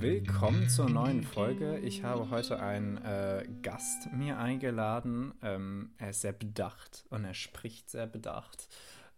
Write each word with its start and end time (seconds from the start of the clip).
Willkommen 0.00 0.66
zur 0.70 0.88
neuen 0.88 1.22
Folge. 1.22 1.78
Ich 1.80 2.04
habe 2.04 2.30
heute 2.30 2.58
einen 2.58 2.96
äh, 3.04 3.46
Gast 3.60 4.10
mir 4.14 4.38
eingeladen. 4.38 5.34
Ähm, 5.42 5.90
er 5.98 6.08
ist 6.08 6.22
sehr 6.22 6.32
bedacht 6.32 7.04
und 7.10 7.26
er 7.26 7.34
spricht 7.34 7.90
sehr 7.90 8.06
bedacht. 8.06 8.66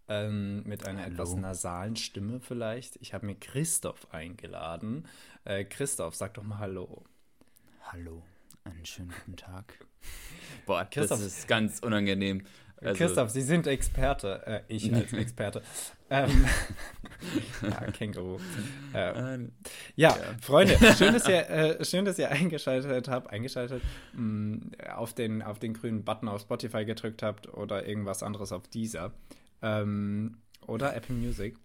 Ähm, 0.09 0.61
mit 0.63 0.85
einer 0.85 1.03
Hallo. 1.03 1.13
etwas 1.13 1.35
nasalen 1.35 1.95
Stimme 1.95 2.41
vielleicht. 2.41 2.97
Ich 2.97 3.13
habe 3.13 3.25
mir 3.25 3.35
Christoph 3.35 4.13
eingeladen. 4.13 5.07
Äh, 5.45 5.63
Christoph, 5.63 6.15
sag 6.15 6.33
doch 6.33 6.43
mal 6.43 6.59
Hallo. 6.59 7.05
Hallo, 7.83 8.21
einen 8.65 8.85
schönen 8.85 9.13
guten 9.23 9.37
Tag. 9.37 9.85
Boah, 10.65 10.83
Christoph, 10.83 11.19
das 11.19 11.27
ist 11.27 11.47
ganz 11.47 11.79
unangenehm. 11.79 12.43
Also, 12.77 12.97
Christoph, 12.97 13.29
Sie 13.29 13.41
sind 13.41 13.67
Experte. 13.67 14.41
Äh, 14.45 14.61
ich 14.67 14.93
als 14.93 15.13
Experte. 15.13 15.61
ähm, 16.09 16.45
ja, 17.61 17.91
Känguru. 17.91 18.39
Äh, 18.93 19.39
ja, 19.39 19.47
ja, 19.95 20.15
Freunde, 20.41 20.77
schön, 20.97 21.13
dass 21.13 21.27
ihr, 21.27 21.49
äh, 21.49 21.85
schön, 21.85 22.05
dass 22.05 22.19
ihr 22.19 22.29
eingeschaltet 22.29 23.07
habt, 23.07 23.31
eingeschaltet, 23.31 23.81
mh, 24.13 24.21
mm, 24.21 24.71
auf, 24.95 25.13
den, 25.13 25.41
auf 25.41 25.59
den 25.59 25.73
grünen 25.73 26.03
Button 26.03 26.27
auf 26.27 26.41
Spotify 26.41 26.85
gedrückt 26.85 27.23
habt 27.23 27.53
oder 27.53 27.87
irgendwas 27.87 28.23
anderes 28.23 28.51
auf 28.51 28.67
dieser. 28.67 29.13
Ähm, 29.61 30.37
oder 30.67 30.95
Apple 30.95 31.15
Music. 31.15 31.57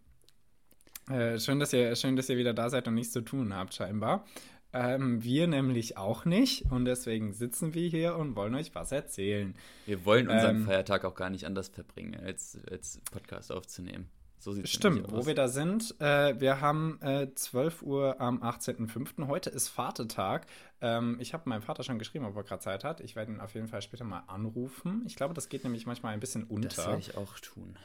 Äh, 1.10 1.38
schön, 1.38 1.58
dass 1.58 1.72
ihr, 1.72 1.96
schön, 1.96 2.16
dass 2.16 2.28
ihr 2.28 2.36
wieder 2.36 2.54
da 2.54 2.68
seid 2.68 2.86
und 2.86 2.94
nichts 2.94 3.12
zu 3.12 3.22
tun 3.22 3.54
habt, 3.54 3.74
scheinbar. 3.74 4.24
Ähm, 4.72 5.22
wir 5.22 5.46
nämlich 5.46 5.96
auch 5.96 6.26
nicht 6.26 6.70
und 6.70 6.84
deswegen 6.84 7.32
sitzen 7.32 7.72
wir 7.72 7.88
hier 7.88 8.16
und 8.16 8.36
wollen 8.36 8.54
euch 8.54 8.74
was 8.74 8.92
erzählen. 8.92 9.54
Wir 9.86 10.04
wollen 10.04 10.28
unseren 10.28 10.56
ähm, 10.56 10.66
Feiertag 10.66 11.06
auch 11.06 11.14
gar 11.14 11.30
nicht 11.30 11.46
anders 11.46 11.68
verbringen, 11.68 12.20
als, 12.20 12.58
als 12.70 13.00
Podcast 13.10 13.50
aufzunehmen. 13.50 14.10
So 14.40 14.52
sieht 14.52 14.68
Stimmt, 14.68 15.10
wo 15.10 15.26
wir 15.26 15.34
da 15.34 15.48
sind. 15.48 16.00
Äh, 16.00 16.38
wir 16.40 16.60
haben 16.60 17.00
äh, 17.02 17.34
12 17.34 17.82
Uhr 17.82 18.20
am 18.20 18.40
18.05. 18.42 19.26
Heute 19.26 19.50
ist 19.50 19.68
Vatertag. 19.68 20.46
Ähm, 20.80 21.16
ich 21.18 21.34
habe 21.34 21.48
meinem 21.48 21.62
Vater 21.62 21.82
schon 21.82 21.98
geschrieben, 21.98 22.24
ob 22.24 22.36
er 22.36 22.44
gerade 22.44 22.62
Zeit 22.62 22.84
hat. 22.84 23.00
Ich 23.00 23.16
werde 23.16 23.32
ihn 23.32 23.40
auf 23.40 23.54
jeden 23.54 23.66
Fall 23.66 23.82
später 23.82 24.04
mal 24.04 24.22
anrufen. 24.28 25.02
Ich 25.06 25.16
glaube, 25.16 25.34
das 25.34 25.48
geht 25.48 25.64
nämlich 25.64 25.86
manchmal 25.86 26.14
ein 26.14 26.20
bisschen 26.20 26.44
unter. 26.44 26.68
Das 26.68 26.86
werde 26.86 27.00
ich 27.00 27.16
auch 27.16 27.38
tun. 27.40 27.76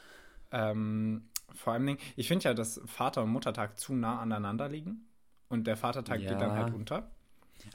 Ähm, 0.51 1.29
vor 1.55 1.73
allem, 1.73 1.97
ich 2.15 2.27
finde 2.27 2.45
ja, 2.45 2.53
dass 2.53 2.79
Vater- 2.85 3.23
und 3.23 3.29
Muttertag 3.29 3.79
zu 3.79 3.93
nah 3.95 4.19
aneinander 4.19 4.69
liegen. 4.69 5.07
Und 5.53 5.67
der 5.67 5.77
Vatertag 5.77 6.19
ja. 6.19 6.31
geht 6.31 6.41
dann 6.41 6.51
halt 6.53 6.73
unter. 6.73 7.11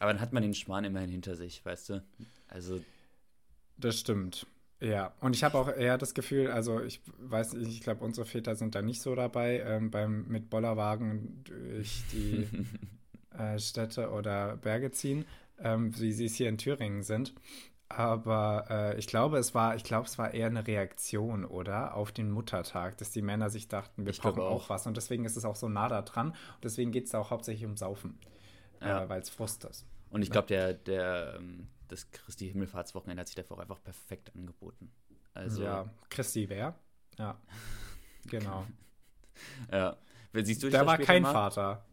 Aber 0.01 0.13
dann 0.13 0.21
hat 0.21 0.33
man 0.33 0.43
den 0.43 0.53
Schmarrn 0.53 0.83
immerhin 0.83 1.11
hinter 1.11 1.37
sich, 1.37 1.65
weißt 1.65 1.91
du? 1.91 2.05
Also. 2.49 2.81
Das 3.77 4.01
stimmt. 4.01 4.49
Ja, 4.81 5.15
und 5.21 5.37
ich 5.37 5.45
habe 5.45 5.57
auch 5.57 5.69
eher 5.69 5.97
das 5.97 6.13
Gefühl, 6.13 6.51
also 6.51 6.83
ich 6.83 7.01
weiß 7.19 7.53
nicht, 7.55 7.69
ich 7.69 7.81
glaube, 7.81 8.05
unsere 8.05 8.27
Väter 8.27 8.57
sind 8.57 8.75
da 8.75 8.83
nicht 8.83 9.01
so 9.01 9.15
dabei, 9.15 9.61
ähm, 9.61 9.93
beim 9.93 10.27
mit 10.27 10.51
Bollerwagen 10.51 11.45
durch 11.45 12.03
die 12.13 12.49
äh, 13.39 13.61
Städte 13.61 14.11
oder 14.11 14.57
Berge 14.57 14.91
ziehen, 14.91 15.25
ähm, 15.61 15.97
wie 16.01 16.13
sie 16.13 16.27
es 16.27 16.35
hier 16.35 16.49
in 16.49 16.59
Thüringen 16.59 17.05
sind. 17.05 17.33
Aber 17.91 18.67
äh, 18.69 18.99
ich 18.99 19.07
glaube, 19.07 19.39
es 19.39 19.55
war, 19.55 19.75
ich 19.75 19.83
glaube, 19.83 20.07
es 20.07 20.19
war 20.19 20.35
eher 20.35 20.47
eine 20.47 20.67
Reaktion, 20.67 21.45
oder? 21.45 21.95
Auf 21.95 22.13
den 22.13 22.31
Muttertag, 22.31 22.99
dass 22.99 23.11
die 23.11 23.23
Männer 23.23 23.49
sich 23.49 23.69
dachten, 23.69 24.05
wir 24.05 24.13
ich 24.13 24.21
brauchen 24.21 24.41
auch. 24.41 24.65
auch 24.65 24.71
was. 24.71 24.87
Und 24.87 24.97
deswegen 24.97 25.25
ist 25.25 25.37
es 25.37 25.45
auch 25.45 25.57
so 25.57 25.69
nah 25.69 25.89
da 25.89 26.03
dran. 26.03 26.29
Und 26.29 26.65
deswegen 26.65 26.93
geht 26.93 27.07
es 27.07 27.15
auch 27.15 27.31
hauptsächlich 27.31 27.65
um 27.65 27.77
Saufen. 27.77 28.19
Ja. 28.81 29.05
Äh, 29.05 29.09
Weil 29.09 29.23
es 29.23 29.31
Frust 29.31 29.65
ist. 29.65 29.87
Und 30.11 30.23
ich 30.23 30.31
glaube, 30.31 30.49
der, 30.49 30.75
der, 30.75 31.35
ähm, 31.39 31.69
das 31.89 32.11
Christi 32.11 32.49
Himmelfahrtswochenende 32.49 33.21
hat 33.21 33.29
sich 33.29 33.37
dafür 33.37 33.57
auch 33.57 33.61
einfach 33.61 33.83
perfekt 33.83 34.35
angeboten. 34.35 34.91
Also, 35.35 35.63
ja, 35.63 35.89
Christi 36.11 36.49
wer? 36.49 36.75
Ja. 37.19 37.39
genau. 38.27 38.67
ja. 39.73 39.97
Siehst 40.35 40.63
du 40.63 40.69
da 40.69 40.87
war 40.87 40.99
kein 40.99 41.23
mal? 41.23 41.33
Vater. 41.33 41.85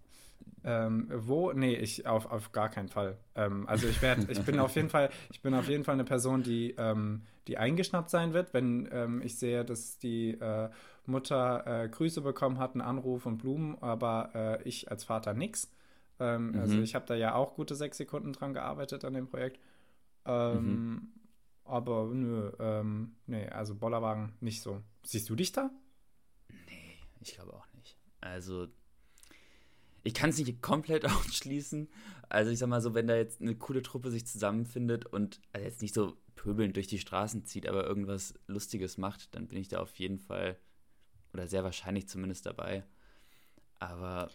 Ähm, 0.68 1.07
wo? 1.13 1.51
Nee, 1.53 1.75
ich 1.75 2.07
auf, 2.07 2.25
auf 2.25 2.51
gar 2.51 2.69
keinen 2.69 2.90
Fall. 2.90 3.18
Ähm, 3.35 3.68
also 3.68 3.88
ich 3.88 4.01
werde, 4.01 4.25
ich 4.31 4.41
bin 4.41 4.59
auf 4.59 4.75
jeden 4.75 4.90
Fall, 4.90 5.12
ich 5.31 5.41
bin 5.41 5.53
auf 5.53 5.69
jeden 5.69 5.84
Fall 5.84 5.94
eine 5.94 6.03
Person, 6.03 6.41
die, 6.41 6.73
ähm, 6.78 7.22
die 7.47 7.59
eingeschnappt 7.59 8.09
sein 8.09 8.34
wird, 8.34 8.53
wenn 8.53 8.90
ähm, 8.91 9.22
ich 9.22 9.38
sehe, 9.38 9.63
dass 9.63 10.00
die 10.00 10.31
äh, 10.31 10.69
Mutter 11.06 11.84
äh, 11.84 11.88
Grüße 11.88 12.22
bekommen 12.22 12.57
hat, 12.57 12.74
einen 12.74 12.81
Anruf 12.81 13.28
und 13.28 13.38
Blumen, 13.38 13.78
aber 13.79 14.31
äh, 14.34 14.63
ich 14.63 14.90
als 14.90 15.03
Vater 15.03 15.35
nix. 15.35 15.72
Ähm, 16.19 16.51
mhm. 16.51 16.59
Also 16.59 16.79
ich 16.79 16.95
habe 16.95 17.06
da 17.06 17.13
ja 17.13 17.35
auch 17.35 17.53
gute 17.53 17.75
sechs 17.75 17.97
Sekunden 17.97 18.34
dran 18.34 18.53
gearbeitet 18.53 19.06
an 19.06 19.13
dem 19.13 19.28
Projekt. 19.28 19.59
Ähm, 20.25 20.56
mhm. 20.56 21.07
Aber 21.63 22.06
nö, 22.12 22.51
nee, 23.28 23.47
also 23.50 23.75
Bollerwagen 23.75 24.34
nicht 24.40 24.62
so. 24.62 24.81
Siehst 25.03 25.29
du 25.29 25.35
dich 25.35 25.51
da? 25.51 25.69
Nee, 26.68 26.97
ich 27.22 27.34
glaube 27.34 27.53
auch 27.53 27.68
nicht. 27.74 27.97
Also 28.22 28.68
ich 30.05 30.13
kann 30.13 30.29
es 30.29 30.38
nicht 30.38 30.61
komplett 30.61 31.05
ausschließen. 31.05 31.89
Also 32.29 32.51
ich 32.51 32.59
sag 32.59 32.69
mal 32.69 32.81
so, 32.81 32.93
wenn 32.93 33.07
da 33.07 33.16
jetzt 33.16 33.41
eine 33.41 33.55
coole 33.55 33.81
Truppe 33.81 34.11
sich 34.11 34.25
zusammenfindet 34.25 35.05
und 35.05 35.41
also 35.51 35.66
jetzt 35.66 35.81
nicht 35.81 35.93
so 35.93 36.16
pöbelnd 36.35 36.75
durch 36.75 36.88
die 36.88 36.99
Straßen 36.99 37.45
zieht, 37.45 37.67
aber 37.67 37.85
irgendwas 37.85 38.33
Lustiges 38.47 38.97
macht, 38.97 39.35
dann 39.35 39.47
bin 39.47 39.57
ich 39.57 39.67
da 39.67 39.79
auf 39.79 39.95
jeden 39.95 40.19
Fall 40.19 40.57
oder 41.33 41.47
sehr 41.47 41.63
wahrscheinlich 41.63 42.07
zumindest 42.07 42.45
dabei. 42.45 42.83
Aber 43.79 44.29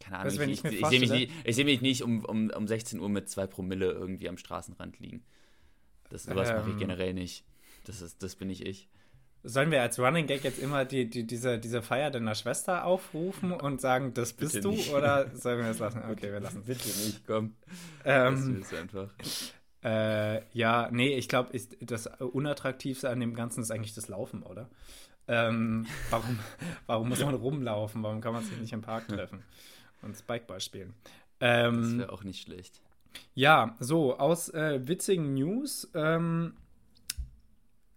keine 0.00 0.18
Ahnung, 0.18 0.38
also, 0.38 0.42
ich, 0.42 0.64
ich, 0.64 0.72
ich, 0.72 0.80
ich 0.80 0.86
sehe 0.86 1.00
mich, 1.00 1.10
nicht, 1.10 1.32
seh 1.54 1.64
mich 1.64 1.80
nicht 1.82 2.02
um, 2.02 2.24
um, 2.24 2.50
um 2.50 2.66
16 2.66 3.00
Uhr 3.00 3.08
mit 3.08 3.28
zwei 3.28 3.46
Promille 3.46 3.90
irgendwie 3.90 4.28
am 4.28 4.38
Straßenrand 4.38 4.98
liegen. 4.98 5.24
Das, 6.08 6.24
sowas 6.24 6.50
ähm, 6.50 6.56
mache 6.56 6.70
ich 6.70 6.78
generell 6.78 7.14
nicht. 7.14 7.44
Das, 7.84 8.00
ist, 8.00 8.22
das 8.22 8.36
bin 8.36 8.48
ich 8.48 8.64
ich. 8.64 8.88
Sollen 9.42 9.70
wir 9.70 9.80
als 9.80 9.98
Running 9.98 10.26
Gag 10.26 10.44
jetzt 10.44 10.58
immer 10.58 10.84
die, 10.84 11.08
die, 11.08 11.26
diese, 11.26 11.58
diese 11.58 11.80
Feier 11.82 12.10
deiner 12.10 12.34
Schwester 12.34 12.84
aufrufen 12.84 13.52
und 13.52 13.80
sagen, 13.80 14.12
das 14.12 14.34
bist 14.34 14.52
Bitte 14.52 14.68
du? 14.68 14.70
Nicht. 14.72 14.92
Oder 14.92 15.34
sollen 15.34 15.60
wir 15.60 15.70
es 15.70 15.78
lassen? 15.78 16.02
Okay, 16.10 16.30
wir 16.30 16.40
lassen 16.40 16.60
es. 16.60 16.66
Bitte 16.66 16.88
nicht, 16.88 17.26
komm. 17.26 17.54
Ähm, 18.04 18.60
das 18.60 18.74
einfach. 18.74 19.08
Äh, 19.82 20.42
ja, 20.52 20.90
nee, 20.92 21.16
ich 21.16 21.28
glaube, 21.28 21.58
das 21.80 22.06
Unattraktivste 22.06 23.08
an 23.08 23.20
dem 23.20 23.34
Ganzen 23.34 23.62
ist 23.62 23.70
eigentlich 23.70 23.94
das 23.94 24.08
Laufen, 24.08 24.42
oder? 24.42 24.68
Ähm, 25.26 25.86
warum, 26.10 26.38
warum 26.86 27.08
muss 27.08 27.24
man 27.24 27.34
rumlaufen? 27.34 28.02
Warum 28.02 28.20
kann 28.20 28.34
man 28.34 28.44
sich 28.44 28.58
nicht 28.58 28.72
im 28.74 28.82
Park 28.82 29.08
treffen 29.08 29.42
und 30.02 30.16
Spikeball 30.16 30.60
spielen? 30.60 30.92
Ähm, 31.40 31.82
das 31.82 31.98
wäre 31.98 32.12
auch 32.12 32.24
nicht 32.24 32.42
schlecht. 32.42 32.82
Ja, 33.34 33.74
so, 33.80 34.18
aus 34.18 34.50
äh, 34.50 34.86
witzigen 34.86 35.34
News. 35.34 35.88
Ähm, 35.94 36.54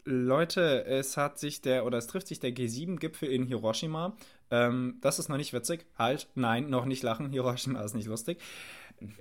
Leute, 0.06 0.86
es 0.86 1.18
hat 1.18 1.40
sich 1.40 1.62
der, 1.62 1.86
oder 1.86 1.98
es 1.98 2.08
trifft 2.08 2.28
sich 2.28 2.40
der 2.40 2.52
G7-Gipfel 2.52 3.30
in 3.30 3.46
Hiroshima. 3.46 4.16
Ähm, 4.52 4.98
das 5.02 5.20
ist 5.20 5.30
noch 5.30 5.38
nicht 5.38 5.54
witzig. 5.54 5.86
Halt, 5.98 6.28
nein, 6.36 6.70
noch 6.70 6.86
nicht 6.86 7.04
lachen. 7.04 7.30
Hiroshima 7.32 7.82
ist 7.82 7.96
nicht 7.96 8.08
lustig. 8.08 8.40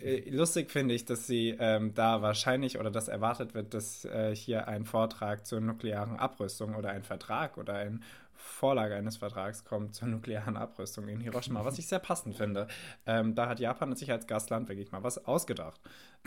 Äh, 0.01 0.29
lustig 0.31 0.71
finde 0.71 0.95
ich, 0.95 1.05
dass 1.05 1.27
sie 1.27 1.57
ähm, 1.59 1.95
da 1.95 2.23
wahrscheinlich 2.23 2.79
oder 2.79 2.91
dass 2.91 3.09
erwartet 3.09 3.55
wird, 3.55 3.75
dass 3.75 4.05
äh, 4.05 4.35
hier 4.35 4.69
ein 4.69 4.85
Vortrag 4.85 5.47
zur 5.47 5.61
nuklearen 5.61 6.19
Abrüstung 6.19 6.75
oder 6.75 6.91
ein 6.91 7.05
Vertrag 7.05 7.59
oder 7.59 7.75
ein 7.75 8.03
Vorlage 8.35 8.97
eines 8.97 9.17
Vertrags 9.19 9.65
kommt 9.65 9.95
zur 9.95 10.09
nuklearen 10.09 10.57
Abrüstung 10.57 11.07
in 11.09 11.21
Hiroshima, 11.21 11.65
was 11.65 11.79
ich 11.79 11.87
sehr 11.87 12.01
passend 12.01 12.37
finde. 12.37 12.67
Ähm, 13.07 13.35
da 13.35 13.49
hat 13.49 13.61
Japan 13.61 13.95
sich 13.95 14.11
als 14.11 14.27
Gastland 14.27 14.69
wirklich 14.69 14.91
mal 14.91 15.05
was 15.05 15.25
ausgedacht. 15.25 15.81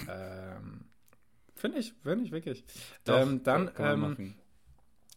Ähm, 0.07 0.85
finde 1.55 1.79
ich, 1.79 1.93
finde 2.03 2.25
ich 2.25 2.31
wirklich. 2.31 2.63
Doch, 3.03 3.19
ähm, 3.19 3.43
dann 3.43 3.69
ähm, 3.77 4.35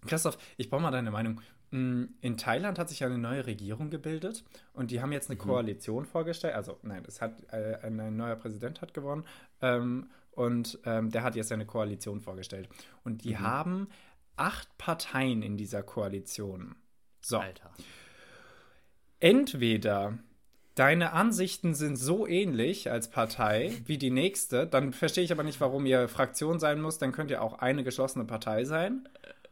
Christoph, 0.06 0.38
ich 0.56 0.70
brauche 0.70 0.82
mal 0.82 0.90
deine 0.90 1.10
Meinung. 1.10 1.40
Mm, 1.70 2.04
in 2.20 2.36
Thailand 2.36 2.78
hat 2.78 2.88
sich 2.88 3.00
ja 3.00 3.06
eine 3.06 3.18
neue 3.18 3.46
Regierung 3.46 3.90
gebildet 3.90 4.44
und 4.72 4.90
die 4.90 5.02
haben 5.02 5.12
jetzt 5.12 5.30
eine 5.30 5.38
mhm. 5.38 5.44
Koalition 5.44 6.06
vorgestellt. 6.06 6.54
Also 6.54 6.78
nein, 6.82 7.04
es 7.06 7.20
hat 7.20 7.42
äh, 7.52 7.78
ein, 7.82 8.00
ein, 8.00 8.16
neuer 8.16 8.36
Präsident 8.36 8.80
hat 8.80 8.94
gewonnen 8.94 9.24
ähm, 9.60 10.08
und 10.32 10.78
ähm, 10.84 11.10
der 11.10 11.24
hat 11.24 11.36
jetzt 11.36 11.52
eine 11.52 11.66
Koalition 11.66 12.20
vorgestellt. 12.20 12.68
Und 13.04 13.24
die 13.24 13.34
mhm. 13.34 13.40
haben 13.40 13.88
acht 14.36 14.78
Parteien 14.78 15.42
in 15.42 15.56
dieser 15.56 15.82
Koalition. 15.82 16.76
So. 17.20 17.38
Alter. 17.38 17.70
Entweder 19.20 20.18
deine 20.74 21.12
Ansichten 21.12 21.74
sind 21.74 21.96
so 21.96 22.26
ähnlich 22.26 22.90
als 22.90 23.10
Partei 23.10 23.72
wie 23.86 23.98
die 23.98 24.10
nächste, 24.10 24.66
dann 24.66 24.92
verstehe 24.92 25.24
ich 25.24 25.32
aber 25.32 25.42
nicht, 25.42 25.60
warum 25.60 25.84
ihr 25.84 26.08
Fraktion 26.08 26.60
sein 26.60 26.80
muss. 26.80 26.98
Dann 26.98 27.12
könnt 27.12 27.30
ihr 27.30 27.42
auch 27.42 27.58
eine 27.58 27.84
geschlossene 27.84 28.24
Partei 28.24 28.64
sein. 28.64 29.08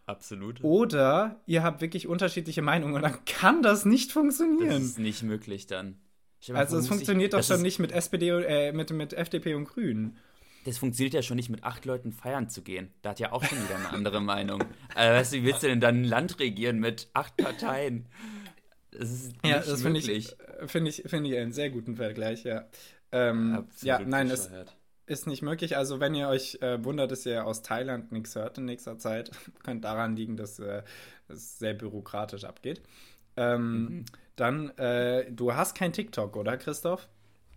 Absolut. 0.06 0.62
Oder 0.62 1.40
ihr 1.46 1.64
habt 1.64 1.80
wirklich 1.80 2.06
unterschiedliche 2.06 2.62
Meinungen 2.62 2.94
und 2.94 3.02
dann 3.02 3.24
kann 3.24 3.62
das 3.62 3.84
nicht 3.84 4.12
funktionieren. 4.12 4.70
Das 4.70 4.82
ist 4.82 4.98
nicht 4.98 5.22
möglich 5.24 5.66
dann. 5.66 5.96
Mal, 6.48 6.58
also 6.58 6.78
es 6.78 6.86
funktioniert 6.86 7.34
ich, 7.34 7.40
doch 7.40 7.44
schon 7.44 7.62
nicht 7.62 7.80
mit 7.80 7.90
SPD, 7.90 8.28
äh, 8.28 8.72
mit, 8.72 8.90
mit 8.90 9.12
FDP 9.12 9.54
und 9.54 9.64
Grünen. 9.64 10.16
Das 10.64 10.78
funktioniert 10.78 11.14
ja 11.14 11.22
schon 11.22 11.36
nicht 11.36 11.48
mit 11.48 11.64
acht 11.64 11.84
Leuten 11.84 12.12
feiern 12.12 12.48
zu 12.48 12.62
gehen. 12.62 12.90
Da 13.02 13.10
hat 13.10 13.20
ja 13.20 13.32
auch 13.32 13.42
schon 13.42 13.58
wieder 13.58 13.76
eine 13.76 13.90
andere 13.90 14.20
Meinung. 14.20 14.62
Also, 14.94 15.14
weißt 15.14 15.32
du, 15.32 15.36
wie 15.36 15.44
willst 15.44 15.62
du 15.62 15.66
denn 15.66 15.80
dann 15.80 16.02
ein 16.02 16.04
Land 16.04 16.38
regieren 16.38 16.78
mit 16.78 17.08
acht 17.12 17.36
Parteien? 17.36 18.06
Das 18.92 19.10
ist 19.10 19.34
ja, 19.44 19.58
das 19.58 19.82
finde 19.82 20.00
ich, 20.00 20.36
find 20.66 20.88
ich, 20.88 21.02
find 21.04 21.26
ich 21.26 21.36
einen 21.36 21.52
sehr 21.52 21.68
guten 21.70 21.96
Vergleich, 21.96 22.44
ja. 22.44 22.64
Ähm, 23.12 23.66
ja, 23.82 23.98
nein, 24.00 24.30
es, 24.30 24.50
ist 25.06 25.26
nicht 25.26 25.42
möglich. 25.42 25.76
Also 25.76 26.00
wenn 26.00 26.14
ihr 26.14 26.28
euch 26.28 26.58
äh, 26.60 26.84
wundert, 26.84 27.10
dass 27.10 27.24
ihr 27.26 27.46
aus 27.46 27.62
Thailand 27.62 28.12
nichts 28.12 28.34
hört 28.34 28.58
in 28.58 28.64
nächster 28.64 28.98
Zeit, 28.98 29.30
könnte 29.62 29.82
daran 29.82 30.16
liegen, 30.16 30.36
dass 30.36 30.58
äh, 30.58 30.82
es 31.28 31.58
sehr 31.58 31.74
bürokratisch 31.74 32.44
abgeht. 32.44 32.82
Ähm, 33.36 33.84
mhm. 33.84 34.04
Dann, 34.34 34.70
äh, 34.78 35.30
du 35.30 35.54
hast 35.54 35.74
kein 35.74 35.92
TikTok, 35.92 36.36
oder 36.36 36.56
Christoph? 36.56 37.08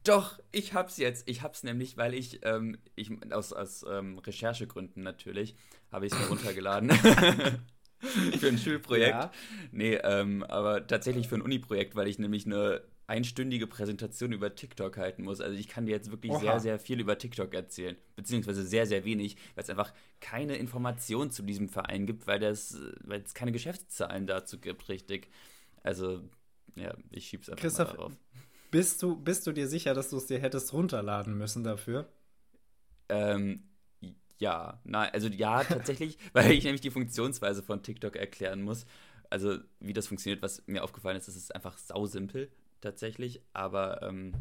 Doch, 0.05 0.39
ich 0.51 0.73
hab's 0.73 0.97
jetzt. 0.97 1.27
Ich 1.27 1.41
hab's 1.41 1.63
nämlich, 1.63 1.97
weil 1.97 2.13
ich, 2.13 2.39
ähm, 2.43 2.77
ich 2.95 3.11
aus, 3.31 3.51
aus 3.51 3.85
ähm, 3.89 4.17
Recherchegründen 4.19 5.03
natürlich, 5.03 5.55
habe 5.91 6.05
ich 6.05 6.13
es 6.13 6.19
mir 6.19 6.25
runtergeladen. 6.29 6.91
für 7.99 8.47
ein 8.47 8.57
Schulprojekt. 8.57 9.09
Ja. 9.09 9.31
Nee, 9.71 9.95
ähm, 9.95 10.43
aber 10.43 10.87
tatsächlich 10.87 11.27
für 11.27 11.35
ein 11.35 11.41
Uni-Projekt, 11.41 11.95
weil 11.95 12.07
ich 12.07 12.17
nämlich 12.17 12.45
eine 12.45 12.81
einstündige 13.09 13.65
Präsentation 13.65 14.31
über 14.31 14.53
TikTok 14.53 14.97
halten 14.97 15.23
muss. 15.23 15.41
Also 15.41 15.57
ich 15.57 15.67
kann 15.67 15.87
dir 15.87 15.91
jetzt 15.93 16.11
wirklich 16.11 16.31
Oha. 16.31 16.39
sehr, 16.39 16.59
sehr 16.59 16.79
viel 16.79 16.99
über 16.99 17.17
TikTok 17.17 17.53
erzählen. 17.53 17.97
Beziehungsweise 18.15 18.63
sehr, 18.63 18.85
sehr 18.85 19.03
wenig, 19.03 19.35
weil 19.55 19.63
es 19.63 19.69
einfach 19.69 19.93
keine 20.21 20.55
Informationen 20.57 21.31
zu 21.31 21.41
diesem 21.41 21.69
Verein 21.69 22.05
gibt, 22.05 22.27
weil, 22.27 22.39
das, 22.39 22.77
weil 23.03 23.21
es 23.21 23.33
keine 23.33 23.51
Geschäftszahlen 23.51 24.27
dazu 24.27 24.59
gibt, 24.59 24.87
richtig. 24.89 25.29
Also, 25.81 26.21
ja, 26.75 26.93
ich 27.09 27.27
schieb's 27.27 27.49
einfach 27.49 27.61
Christoph, 27.61 27.89
mal 27.89 27.95
darauf. 27.95 28.13
Bist 28.69 29.01
du, 29.01 29.15
bist 29.15 29.47
du 29.47 29.53
dir 29.53 29.67
sicher, 29.67 29.95
dass 29.95 30.11
du 30.11 30.17
es 30.17 30.27
dir 30.27 30.39
hättest 30.39 30.71
runterladen 30.73 31.35
müssen 31.35 31.63
dafür? 31.63 32.07
Ähm, 33.09 33.63
ja, 34.37 34.79
nein, 34.83 35.09
also 35.11 35.27
ja, 35.29 35.63
tatsächlich, 35.63 36.19
weil 36.33 36.51
ich 36.51 36.63
nämlich 36.63 36.81
die 36.81 36.91
Funktionsweise 36.91 37.63
von 37.63 37.81
TikTok 37.81 38.15
erklären 38.15 38.61
muss. 38.61 38.85
Also, 39.31 39.57
wie 39.79 39.93
das 39.93 40.07
funktioniert, 40.07 40.43
was 40.43 40.61
mir 40.67 40.83
aufgefallen 40.83 41.17
ist, 41.17 41.27
ist 41.27 41.35
es 41.35 41.51
einfach 41.51 41.77
sausimpel, 41.79 42.51
tatsächlich. 42.81 43.41
Aber, 43.53 44.01
ähm, 44.03 44.33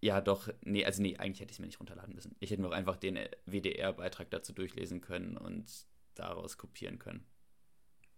ja, 0.00 0.20
doch, 0.20 0.48
nee, 0.62 0.84
also 0.84 1.00
nee, 1.00 1.16
eigentlich 1.16 1.40
hätte 1.40 1.52
ich 1.52 1.56
es 1.56 1.60
mir 1.60 1.66
nicht 1.66 1.78
runterladen 1.78 2.14
müssen. 2.14 2.34
Ich 2.40 2.50
hätte 2.50 2.60
mir 2.60 2.68
auch 2.68 2.72
einfach 2.72 2.96
den 2.96 3.18
WDR-Beitrag 3.46 4.30
dazu 4.30 4.52
durchlesen 4.52 5.00
können 5.00 5.36
und 5.36 5.64
daraus 6.14 6.58
kopieren 6.58 6.98
können. 6.98 7.24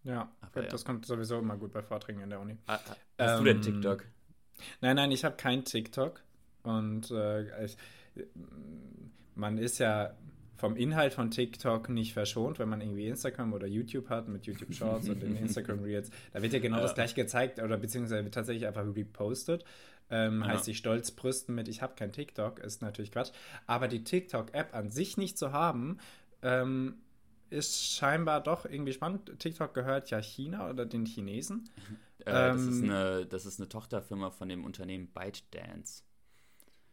Ja, 0.02 0.34
Aber, 0.40 0.62
das 0.62 0.82
ja. 0.82 0.86
kommt 0.86 1.06
sowieso 1.06 1.38
immer 1.38 1.56
gut 1.56 1.72
bei 1.72 1.82
Vorträgen 1.82 2.20
in 2.20 2.30
der 2.30 2.40
Uni. 2.40 2.56
Ah, 2.66 2.74
ah 2.74 2.96
hast 3.18 3.38
ähm, 3.38 3.38
du 3.38 3.44
denn 3.44 3.56
ähm, 3.56 3.62
TikTok? 3.62 4.04
Nein, 4.80 4.96
nein, 4.96 5.10
ich 5.12 5.24
habe 5.24 5.36
kein 5.36 5.64
TikTok. 5.64 6.22
Und 6.62 7.10
äh, 7.10 7.64
ich, 7.64 7.76
man 9.34 9.58
ist 9.58 9.78
ja 9.78 10.16
vom 10.56 10.76
Inhalt 10.76 11.14
von 11.14 11.30
TikTok 11.30 11.88
nicht 11.88 12.12
verschont, 12.12 12.58
wenn 12.58 12.68
man 12.68 12.80
irgendwie 12.80 13.08
Instagram 13.08 13.52
oder 13.52 13.66
YouTube 13.66 14.08
hat 14.08 14.28
mit 14.28 14.46
YouTube 14.46 14.72
Shorts 14.72 15.08
und 15.08 15.22
den 15.22 15.36
Instagram 15.42 15.80
Reels. 15.80 16.10
Da 16.32 16.42
wird 16.42 16.52
ja 16.52 16.58
genau 16.58 16.76
ja. 16.76 16.82
das 16.82 16.94
gleiche 16.94 17.14
gezeigt 17.14 17.60
oder 17.60 17.76
beziehungsweise 17.76 18.24
wird 18.24 18.34
tatsächlich 18.34 18.66
einfach 18.66 18.84
repostet. 18.94 19.64
Ähm, 20.10 20.40
ja. 20.40 20.48
Heißt 20.48 20.64
sich 20.64 20.78
stolz 20.78 21.10
brüsten 21.10 21.54
mit, 21.54 21.66
ich 21.68 21.82
habe 21.82 21.94
kein 21.96 22.12
TikTok, 22.12 22.60
ist 22.60 22.82
natürlich 22.82 23.10
Quatsch. 23.10 23.32
Aber 23.66 23.88
die 23.88 24.04
TikTok-App 24.04 24.74
an 24.74 24.90
sich 24.90 25.16
nicht 25.16 25.38
zu 25.38 25.52
haben, 25.52 25.98
ähm, 26.42 26.96
ist 27.50 27.92
scheinbar 27.92 28.42
doch 28.42 28.64
irgendwie 28.64 28.92
spannend. 28.92 29.38
TikTok 29.38 29.74
gehört 29.74 30.10
ja 30.10 30.20
China 30.20 30.70
oder 30.70 30.86
den 30.86 31.06
Chinesen. 31.06 31.68
Äh, 32.20 32.32
das, 32.32 32.62
ist 32.62 32.80
ähm, 32.80 32.90
eine, 32.90 33.26
das 33.26 33.46
ist 33.46 33.60
eine 33.60 33.68
Tochterfirma 33.68 34.30
von 34.30 34.48
dem 34.48 34.64
Unternehmen 34.64 35.08
ByteDance. 35.08 36.03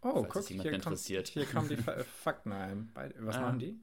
Oh, 0.01 0.25
guck, 0.27 0.47
hier, 0.47 0.65
interessiert. 0.65 1.31
Kommt, 1.31 1.33
hier 1.33 1.45
kommen 1.45 1.69
die 1.69 1.77
Fakten 2.23 2.51
ein. 2.51 2.91
Was 3.19 3.37
ah. 3.37 3.41
machen 3.41 3.59
die? 3.59 3.79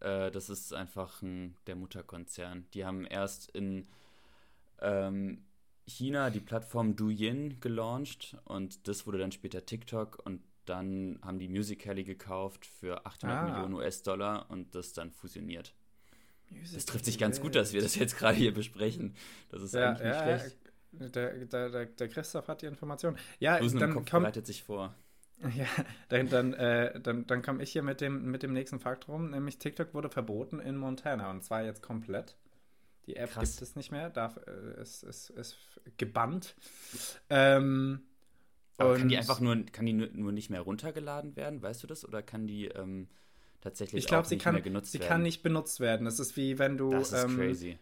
Äh, 0.00 0.30
das 0.30 0.50
ist 0.50 0.72
einfach 0.72 1.22
ein, 1.22 1.56
der 1.66 1.76
Mutterkonzern. 1.76 2.66
Die 2.74 2.84
haben 2.84 3.06
erst 3.06 3.48
in 3.50 3.88
ähm, 4.80 5.44
China 5.86 6.30
die 6.30 6.40
Plattform 6.40 6.96
Douyin 6.96 7.60
gelauncht 7.60 8.36
und 8.44 8.86
das 8.88 9.06
wurde 9.06 9.18
dann 9.18 9.32
später 9.32 9.64
TikTok 9.64 10.20
und 10.24 10.42
dann 10.66 11.18
haben 11.22 11.38
die 11.38 11.48
Musical.ly 11.48 12.04
gekauft 12.04 12.66
für 12.66 13.06
800 13.06 13.38
ah. 13.38 13.44
Millionen 13.44 13.74
US-Dollar 13.74 14.50
und 14.50 14.74
das 14.74 14.92
dann 14.92 15.10
fusioniert. 15.10 15.74
Musical 16.50 16.74
das 16.74 16.84
trifft 16.84 17.04
sich 17.06 17.18
ganz 17.18 17.40
gut, 17.40 17.54
dass 17.54 17.72
wir 17.72 17.80
das 17.80 17.94
jetzt 17.94 18.18
gerade 18.18 18.36
hier 18.36 18.52
besprechen. 18.52 19.14
Das 19.48 19.62
ist 19.62 19.74
ja, 19.74 19.90
eigentlich 19.90 20.06
nicht 20.06 20.14
ja, 20.14 20.38
schlecht. 20.38 20.56
Der, 20.90 21.44
der, 21.44 21.86
der, 21.86 22.08
Christoph 22.08 22.48
hat 22.48 22.62
die 22.62 22.66
Information. 22.66 23.16
Ja, 23.38 23.58
Busen 23.58 23.78
dann 23.78 23.92
kommt, 23.92 24.10
bereitet 24.10 24.46
sich 24.46 24.62
vor. 24.62 24.94
Ja, 25.56 25.66
dann, 26.08 26.28
dann, 26.28 26.54
äh, 26.54 27.00
dann, 27.00 27.26
dann 27.26 27.42
komme 27.42 27.62
ich 27.62 27.70
hier 27.70 27.82
mit 27.82 28.00
dem, 28.00 28.30
mit 28.30 28.42
dem 28.42 28.52
nächsten 28.52 28.80
Fakt 28.80 29.08
rum, 29.08 29.30
nämlich 29.30 29.58
TikTok 29.58 29.94
wurde 29.94 30.08
verboten 30.08 30.58
in 30.58 30.76
Montana 30.76 31.30
und 31.30 31.44
zwar 31.44 31.64
jetzt 31.64 31.82
komplett. 31.82 32.36
Die 33.06 33.16
App 33.16 33.30
Krass. 33.30 33.50
gibt 33.50 33.62
es 33.62 33.76
nicht 33.76 33.90
mehr, 33.90 34.10
darf, 34.10 34.36
ist, 34.36 35.02
ist, 35.02 35.30
ist 35.30 35.56
gebannt. 35.96 36.56
Ähm, 37.30 38.02
Aber 38.76 38.98
kann 38.98 39.08
die 39.08 39.16
einfach 39.16 39.40
nur, 39.40 39.64
kann 39.66 39.86
die 39.86 39.94
nur, 39.94 40.32
nicht 40.32 40.50
mehr 40.50 40.60
runtergeladen 40.60 41.34
werden, 41.36 41.62
weißt 41.62 41.82
du 41.82 41.86
das? 41.86 42.04
Oder 42.04 42.22
kann 42.22 42.46
die 42.46 42.66
ähm, 42.66 43.08
tatsächlich 43.60 44.04
ich 44.04 44.08
glaub, 44.08 44.26
auch 44.26 44.30
nicht 44.30 44.42
kann, 44.42 44.54
mehr 44.54 44.62
genutzt 44.62 44.92
werden? 44.92 44.94
Ich 44.94 45.00
glaube, 45.00 45.04
sie 45.04 45.14
kann 45.14 45.22
nicht 45.22 45.42
benutzt 45.42 45.80
werden. 45.80 46.04
Das 46.04 46.20
ist 46.20 46.36
wie 46.36 46.58
wenn 46.58 46.76
du. 46.76 46.90
Das 46.90 47.12
ist 47.12 47.24
ähm, 47.24 47.36
crazy 47.36 47.78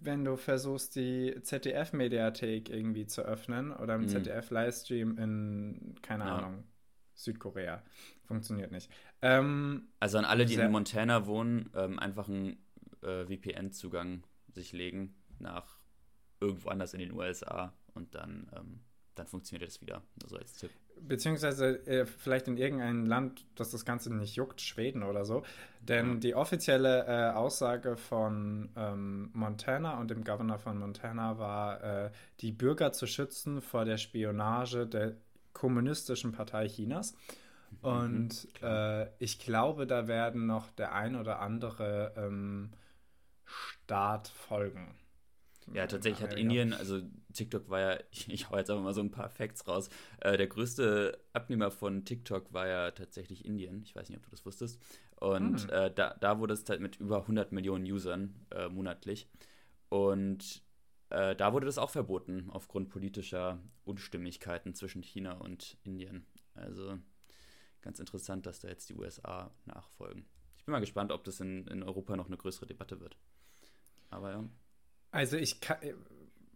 wenn 0.00 0.24
du 0.24 0.36
versuchst, 0.36 0.96
die 0.96 1.34
ZDF-Mediathek 1.42 2.70
irgendwie 2.70 3.06
zu 3.06 3.22
öffnen 3.22 3.72
oder 3.72 3.96
im 3.96 4.02
mhm. 4.02 4.08
ZDF-Livestream 4.08 5.18
in, 5.18 5.94
keine 6.02 6.24
ja. 6.24 6.36
Ahnung, 6.36 6.64
Südkorea. 7.14 7.82
Funktioniert 8.24 8.72
nicht. 8.72 8.90
Ähm, 9.20 9.88
also 10.00 10.18
an 10.18 10.24
alle, 10.24 10.46
die 10.46 10.54
in 10.54 10.70
Montana 10.70 11.26
wohnen, 11.26 11.70
ähm, 11.74 11.98
einfach 11.98 12.28
einen 12.28 12.56
äh, 13.02 13.24
VPN-Zugang 13.26 14.24
sich 14.52 14.72
legen 14.72 15.14
nach 15.38 15.78
irgendwo 16.40 16.68
anders 16.70 16.94
in 16.94 17.00
den 17.00 17.12
USA 17.12 17.72
und 17.94 18.14
dann, 18.14 18.50
ähm, 18.56 18.80
dann 19.14 19.26
funktioniert 19.26 19.68
das 19.68 19.80
wieder. 19.80 20.02
Nur 20.20 20.28
so 20.28 20.36
als 20.36 20.54
Tipp. 20.54 20.70
Beziehungsweise 21.00 21.86
äh, 21.86 22.06
vielleicht 22.06 22.48
in 22.48 22.56
irgendeinem 22.56 23.06
Land, 23.06 23.44
das 23.56 23.70
das 23.70 23.84
Ganze 23.84 24.14
nicht 24.14 24.36
juckt, 24.36 24.60
Schweden 24.60 25.02
oder 25.02 25.24
so. 25.24 25.42
Denn 25.80 26.20
die 26.20 26.34
offizielle 26.34 27.06
äh, 27.06 27.32
Aussage 27.32 27.96
von 27.96 28.70
ähm, 28.76 29.30
Montana 29.32 29.98
und 29.98 30.10
dem 30.10 30.22
Governor 30.22 30.58
von 30.58 30.78
Montana 30.78 31.38
war, 31.38 31.82
äh, 31.82 32.10
die 32.40 32.52
Bürger 32.52 32.92
zu 32.92 33.06
schützen 33.06 33.60
vor 33.60 33.84
der 33.84 33.96
Spionage 33.96 34.86
der 34.86 35.16
Kommunistischen 35.62 36.32
Partei 36.32 36.66
Chinas. 36.66 37.14
Mhm, 37.70 37.78
Und 37.82 38.48
äh, 38.64 39.06
ich 39.20 39.38
glaube, 39.38 39.86
da 39.86 40.08
werden 40.08 40.46
noch 40.46 40.72
der 40.72 40.92
ein 40.92 41.14
oder 41.14 41.38
andere 41.38 42.14
ähm, 42.16 42.72
Staat 43.44 44.26
folgen. 44.26 44.96
Ja, 45.72 45.86
tatsächlich 45.86 46.20
hat 46.20 46.36
Indien, 46.36 46.72
also 46.72 47.00
TikTok 47.32 47.70
war 47.70 47.78
ja, 47.78 47.98
ich, 48.10 48.28
ich 48.32 48.50
hau 48.50 48.56
jetzt 48.56 48.70
einfach 48.70 48.82
mal 48.82 48.92
so 48.92 49.02
ein 49.02 49.12
paar 49.12 49.30
Facts 49.30 49.68
raus. 49.68 49.88
Äh, 50.18 50.36
der 50.36 50.48
größte 50.48 51.16
Abnehmer 51.32 51.70
von 51.70 52.04
TikTok 52.04 52.52
war 52.52 52.66
ja 52.66 52.90
tatsächlich 52.90 53.44
Indien. 53.44 53.82
Ich 53.84 53.94
weiß 53.94 54.08
nicht, 54.08 54.18
ob 54.18 54.24
du 54.24 54.30
das 54.30 54.44
wusstest. 54.44 54.82
Und 55.20 55.62
hm. 55.62 55.70
äh, 55.70 55.90
da, 55.94 56.16
da 56.20 56.40
wurde 56.40 56.54
es 56.54 56.68
halt 56.68 56.80
mit 56.80 56.96
über 56.96 57.18
100 57.18 57.52
Millionen 57.52 57.84
Usern 57.84 58.34
äh, 58.50 58.68
monatlich. 58.68 59.28
Und 59.90 60.64
äh, 61.12 61.36
da 61.36 61.52
wurde 61.52 61.66
das 61.66 61.78
auch 61.78 61.90
verboten 61.90 62.48
aufgrund 62.50 62.88
politischer 62.88 63.60
Unstimmigkeiten 63.84 64.74
zwischen 64.74 65.02
China 65.02 65.32
und 65.34 65.76
Indien. 65.82 66.24
Also 66.54 66.98
ganz 67.82 68.00
interessant, 68.00 68.46
dass 68.46 68.60
da 68.60 68.68
jetzt 68.68 68.88
die 68.88 68.94
USA 68.94 69.50
nachfolgen. 69.66 70.24
Ich 70.56 70.64
bin 70.64 70.72
mal 70.72 70.80
gespannt, 70.80 71.12
ob 71.12 71.24
das 71.24 71.40
in, 71.40 71.66
in 71.66 71.82
Europa 71.82 72.16
noch 72.16 72.28
eine 72.28 72.36
größere 72.36 72.66
Debatte 72.66 73.00
wird. 73.00 73.18
Aber 74.10 74.30
ja. 74.30 74.44
Also 75.10 75.36
ich 75.36 75.60
kann, 75.60 75.78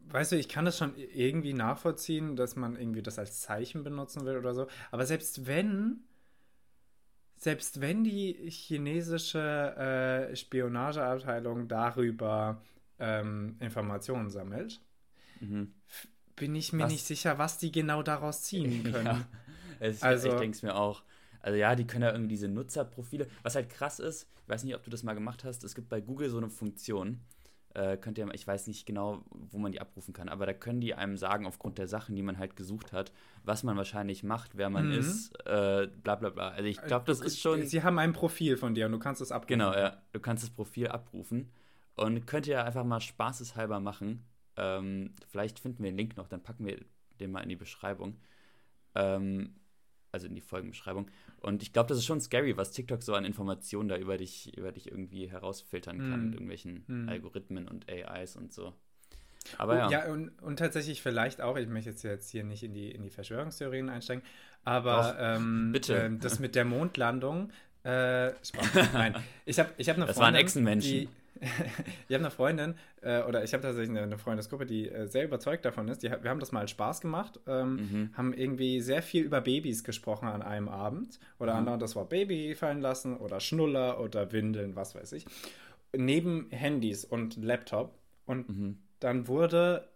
weißt 0.09 0.33
du, 0.33 0.37
ich 0.37 0.49
kann 0.49 0.65
das 0.65 0.79
schon 0.79 0.97
irgendwie 0.97 1.53
nachvollziehen, 1.53 2.37
dass 2.37 2.57
man 2.57 2.77
irgendwie 2.77 3.03
das 3.03 3.19
als 3.19 3.41
Zeichen 3.43 3.83
benutzen 3.83 4.25
will 4.25 4.39
oder 4.39 4.55
so. 4.55 4.69
Aber 4.91 5.05
selbst 5.05 5.47
wenn, 5.47 6.05
selbst 7.37 7.83
wenn 7.83 8.05
die 8.05 8.49
chinesische 8.51 10.31
äh, 10.31 10.37
Spionageabteilung 10.37 11.69
darüber 11.69 12.63
ähm, 12.99 13.57
Informationen 13.61 14.31
sammelt, 14.31 14.81
mhm. 15.41 15.73
bin 16.37 16.55
ich 16.55 16.73
mir 16.73 16.85
was? 16.85 16.93
nicht 16.93 17.05
sicher, 17.05 17.39
was 17.39 17.59
die 17.59 17.73
genau 17.73 18.03
daraus 18.03 18.43
ziehen 18.43 18.83
können. 18.93 19.07
ja, 19.07 19.27
es, 19.81 20.03
also, 20.03 20.29
ich 20.29 20.35
denke 20.35 20.57
es 20.57 20.63
mir 20.63 20.77
auch. 20.77 21.03
Also 21.41 21.59
ja, 21.59 21.77
die 21.77 21.87
können 21.87 22.03
ja 22.03 22.11
irgendwie 22.11 22.35
diese 22.35 22.49
Nutzerprofile. 22.49 23.29
Was 23.43 23.55
halt 23.55 23.69
krass 23.69 24.01
ist, 24.01 24.29
ich 24.43 24.49
weiß 24.49 24.65
nicht, 24.65 24.75
ob 24.75 24.83
du 24.83 24.91
das 24.91 25.03
mal 25.03 25.15
gemacht 25.15 25.45
hast, 25.45 25.63
es 25.63 25.75
gibt 25.75 25.89
bei 25.89 26.01
Google 26.01 26.29
so 26.29 26.39
eine 26.39 26.51
Funktion, 26.51 27.21
äh, 27.77 27.97
könnt 27.99 28.17
ihr, 28.17 28.27
ich 28.33 28.47
weiß 28.47 28.67
nicht 28.69 28.87
genau, 28.87 29.23
wo 29.31 29.59
man 29.59 29.71
die 29.71 29.81
abrufen 29.81 30.15
kann, 30.15 30.29
aber 30.29 30.47
da 30.47 30.55
können 30.55 30.81
die 30.81 30.95
einem 30.95 31.17
sagen, 31.17 31.47
aufgrund 31.47 31.79
der 31.79 31.89
Sachen, 31.89 32.17
die 32.17 32.23
man 32.23 32.39
halt 32.39 32.57
gesucht 32.57 32.93
hat, 32.93 33.13
was 33.45 33.63
man 33.63 33.77
wahrscheinlich 33.77 34.23
macht, 34.23 34.57
wer 34.57 34.71
man 34.71 34.87
mhm. 34.87 34.99
ist, 34.99 35.35
äh, 35.47 35.87
bla 36.03 36.15
bla 36.15 36.31
bla. 36.31 36.49
Also 36.49 36.65
ich 36.65 36.81
glaube, 36.83 37.05
das 37.07 37.21
ist 37.21 37.39
schon. 37.39 37.67
Sie 37.67 37.83
haben 37.83 37.99
ein 37.99 38.13
Profil 38.13 38.57
von 38.57 38.75
dir 38.75 38.87
und 38.87 38.93
du 38.93 38.99
kannst 38.99 39.21
es 39.21 39.31
abrufen. 39.31 39.59
Genau, 39.59 39.75
ja. 39.75 40.03
Du 40.13 40.21
kannst 40.21 40.43
das 40.43 40.51
Profil 40.51 40.89
abrufen. 40.89 41.51
Und 41.97 42.27
könnt 42.27 42.47
ihr 42.47 42.65
einfach 42.65 42.85
mal 42.85 43.01
spaßeshalber 43.01 43.81
machen. 43.81 44.25
Ähm, 44.57 45.15
vielleicht 45.29 45.59
finden 45.59 45.83
wir 45.83 45.91
den 45.91 45.97
Link 45.97 46.17
noch, 46.17 46.29
dann 46.29 46.43
packen 46.43 46.67
wir 46.67 46.79
den 47.21 47.33
mal 47.33 47.41
in 47.41 47.49
die 47.49 47.57
Beschreibung. 47.57 48.17
Ähm, 48.95 49.55
also 50.13 50.27
in 50.27 50.35
die 50.35 50.41
Folgenbeschreibung. 50.41 51.11
Und 51.41 51.63
ich 51.63 51.73
glaube, 51.73 51.89
das 51.89 51.99
ist 51.99 52.07
schon 52.07 52.21
scary, 52.21 52.57
was 52.57 52.73
TikTok 52.73 53.03
so 53.03 53.15
an 53.15 53.25
Informationen 53.25 53.89
da 53.89 53.97
über 53.97 54.17
dich, 54.17 54.57
über 54.57 54.73
dich 54.73 54.91
irgendwie 54.91 55.31
herausfiltern 55.31 55.99
kann 55.99 56.21
mm. 56.21 56.25
mit 56.25 56.35
irgendwelchen 56.35 56.85
mm. 56.87 57.09
Algorithmen 57.09 57.69
und 57.69 57.87
AIs 57.91 58.37
und 58.37 58.53
so. 58.53 58.73
Aber 59.59 59.75
oh, 59.75 59.77
ja. 59.77 59.91
Ja, 59.91 60.13
und, 60.13 60.31
und, 60.43 60.59
tatsächlich 60.59 61.03
vielleicht 61.03 61.41
auch, 61.41 61.57
ich 61.57 61.69
möchte 61.69 61.91
jetzt 61.91 62.31
hier 62.31 62.45
nicht 62.45 62.63
in 62.63 62.73
die, 62.73 62.91
in 62.91 63.03
die 63.03 63.11
Verschwörungstheorien 63.11 63.89
einsteigen, 63.89 64.25
aber 64.65 65.17
ähm, 65.21 65.71
bitte. 65.73 65.97
Ähm, 65.97 66.19
das 66.19 66.39
mit 66.39 66.55
der 66.55 66.65
Mondlandung, 66.65 67.53
äh, 67.85 68.33
Nein, 68.93 69.15
ich 69.45 69.59
habe 69.61 69.71
ich 69.77 69.89
hab 69.89 69.97
eine 69.97 70.07
das 70.07 70.17
Freundin, 70.17 70.21
war 70.21 70.27
ein 70.29 70.35
Echsenmenschen. 70.35 70.93
Die, 70.93 71.09
ich 72.09 72.15
habe 72.15 72.25
eine 72.25 72.31
Freundin, 72.31 72.75
äh, 73.03 73.23
oder 73.23 73.45
ich 73.45 73.53
habe 73.53 73.63
tatsächlich 73.63 73.91
eine, 73.91 74.03
eine 74.03 74.19
Freundesgruppe, 74.19 74.67
die 74.67 74.89
äh, 74.89 75.07
sehr 75.07 75.25
überzeugt 75.25 75.65
davon 75.65 75.89
ist. 75.89 76.03
Die, 76.03 76.11
wir 76.11 76.31
haben 76.31 76.41
das 76.41 76.53
mal 76.53 76.61
als 76.61 76.71
Spaß 76.71 77.01
gemacht, 77.01 77.41
ähm, 77.47 77.77
Mhm. 77.77 78.11
haben 78.17 78.33
irgendwie 78.33 78.81
sehr 78.81 79.03
viel 79.03 79.25
über 79.25 79.41
Babys 79.41 79.85
gesprochen 79.85 80.29
an 80.29 80.43
einem 80.43 80.69
Abend. 80.69 81.19
Oder 81.39 81.53
Mhm. 81.53 81.59
andauernd 81.59 81.83
das 81.83 81.97
Wort 81.97 82.09
Baby 82.11 82.55
fallen 82.55 82.81
lassen 82.81 83.17
oder 83.17 83.41
Schnuller 83.41 84.01
oder 84.01 84.33
Windeln, 84.33 84.77
was 84.77 84.95
weiß 84.95 85.13
ich. 85.13 85.27
Neben 85.97 86.49
Handys 86.51 87.05
und 87.05 87.37
Laptop. 87.37 87.99
Und 88.27 88.49
Mhm. 88.49 88.79
dann 89.01 89.29
wurde. 89.29 89.89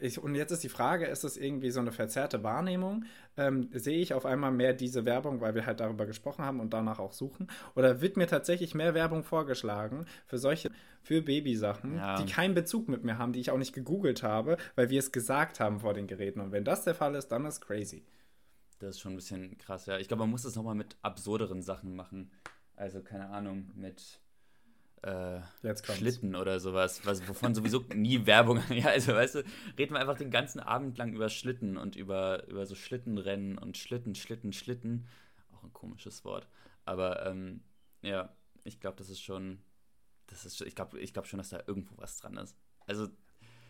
Ich, 0.00 0.18
und 0.22 0.34
jetzt 0.34 0.50
ist 0.50 0.64
die 0.64 0.68
Frage, 0.68 1.06
ist 1.06 1.24
das 1.24 1.36
irgendwie 1.36 1.70
so 1.70 1.80
eine 1.80 1.92
verzerrte 1.92 2.42
Wahrnehmung? 2.42 3.04
Ähm, 3.36 3.68
sehe 3.72 3.98
ich 3.98 4.12
auf 4.14 4.26
einmal 4.26 4.50
mehr 4.50 4.72
diese 4.74 5.04
Werbung, 5.04 5.40
weil 5.40 5.54
wir 5.54 5.66
halt 5.66 5.80
darüber 5.80 6.04
gesprochen 6.06 6.44
haben 6.44 6.60
und 6.60 6.74
danach 6.74 6.98
auch 6.98 7.12
suchen? 7.12 7.46
Oder 7.74 8.00
wird 8.00 8.16
mir 8.16 8.26
tatsächlich 8.26 8.74
mehr 8.74 8.94
Werbung 8.94 9.22
vorgeschlagen 9.24 10.06
für 10.26 10.38
solche, 10.38 10.70
für 11.02 11.22
Babysachen, 11.22 11.96
Ja. 11.96 12.16
die 12.22 12.30
keinen 12.30 12.54
Bezug 12.54 12.88
mit 12.88 13.04
mir 13.04 13.18
haben, 13.18 13.32
die 13.32 13.40
ich 13.40 13.50
auch 13.50 13.58
nicht 13.58 13.72
gegoogelt 13.72 14.22
habe, 14.22 14.56
weil 14.74 14.90
wir 14.90 14.98
es 14.98 15.12
gesagt 15.12 15.60
haben 15.60 15.80
vor 15.80 15.94
den 15.94 16.06
Geräten? 16.06 16.40
Und 16.40 16.52
wenn 16.52 16.64
das 16.64 16.84
der 16.84 16.94
Fall 16.94 17.14
ist, 17.14 17.28
dann 17.28 17.44
ist 17.46 17.60
crazy. 17.60 18.04
Das 18.80 18.96
ist 18.96 19.00
schon 19.00 19.12
ein 19.12 19.16
bisschen 19.16 19.56
krass, 19.58 19.86
ja. 19.86 19.98
Ich 19.98 20.08
glaube, 20.08 20.22
man 20.24 20.30
muss 20.30 20.42
das 20.42 20.56
nochmal 20.56 20.74
mit 20.74 20.96
absurderen 21.02 21.62
Sachen 21.62 21.94
machen. 21.94 22.30
Also, 22.76 23.00
keine 23.02 23.30
Ahnung, 23.30 23.70
mit 23.76 24.20
äh. 25.04 25.42
Schlitten 25.96 26.34
oder 26.34 26.60
sowas, 26.60 27.04
was, 27.04 27.28
wovon 27.28 27.54
sowieso 27.54 27.84
nie 27.94 28.26
Werbung. 28.26 28.62
Ja, 28.70 28.86
also, 28.86 29.12
weißt 29.12 29.36
du, 29.36 29.44
reden 29.78 29.94
wir 29.94 30.00
einfach 30.00 30.16
den 30.16 30.30
ganzen 30.30 30.60
Abend 30.60 30.96
lang 30.98 31.12
über 31.12 31.28
Schlitten 31.28 31.76
und 31.76 31.96
über, 31.96 32.46
über 32.48 32.66
so 32.66 32.74
Schlittenrennen 32.74 33.58
und 33.58 33.76
Schlitten, 33.76 34.14
Schlitten, 34.14 34.52
Schlitten. 34.52 35.06
Auch 35.52 35.62
ein 35.62 35.72
komisches 35.72 36.24
Wort. 36.24 36.48
Aber 36.84 37.26
ähm, 37.26 37.62
ja, 38.02 38.34
ich 38.64 38.80
glaube, 38.80 38.96
das 38.96 39.10
ist 39.10 39.20
schon. 39.20 39.58
Das 40.26 40.46
ist, 40.46 40.60
ich 40.62 40.74
glaube 40.74 40.98
ich 40.98 41.12
glaub 41.12 41.26
schon, 41.26 41.38
dass 41.38 41.50
da 41.50 41.62
irgendwo 41.66 41.98
was 41.98 42.16
dran 42.16 42.38
ist. 42.38 42.56
Also, 42.86 43.08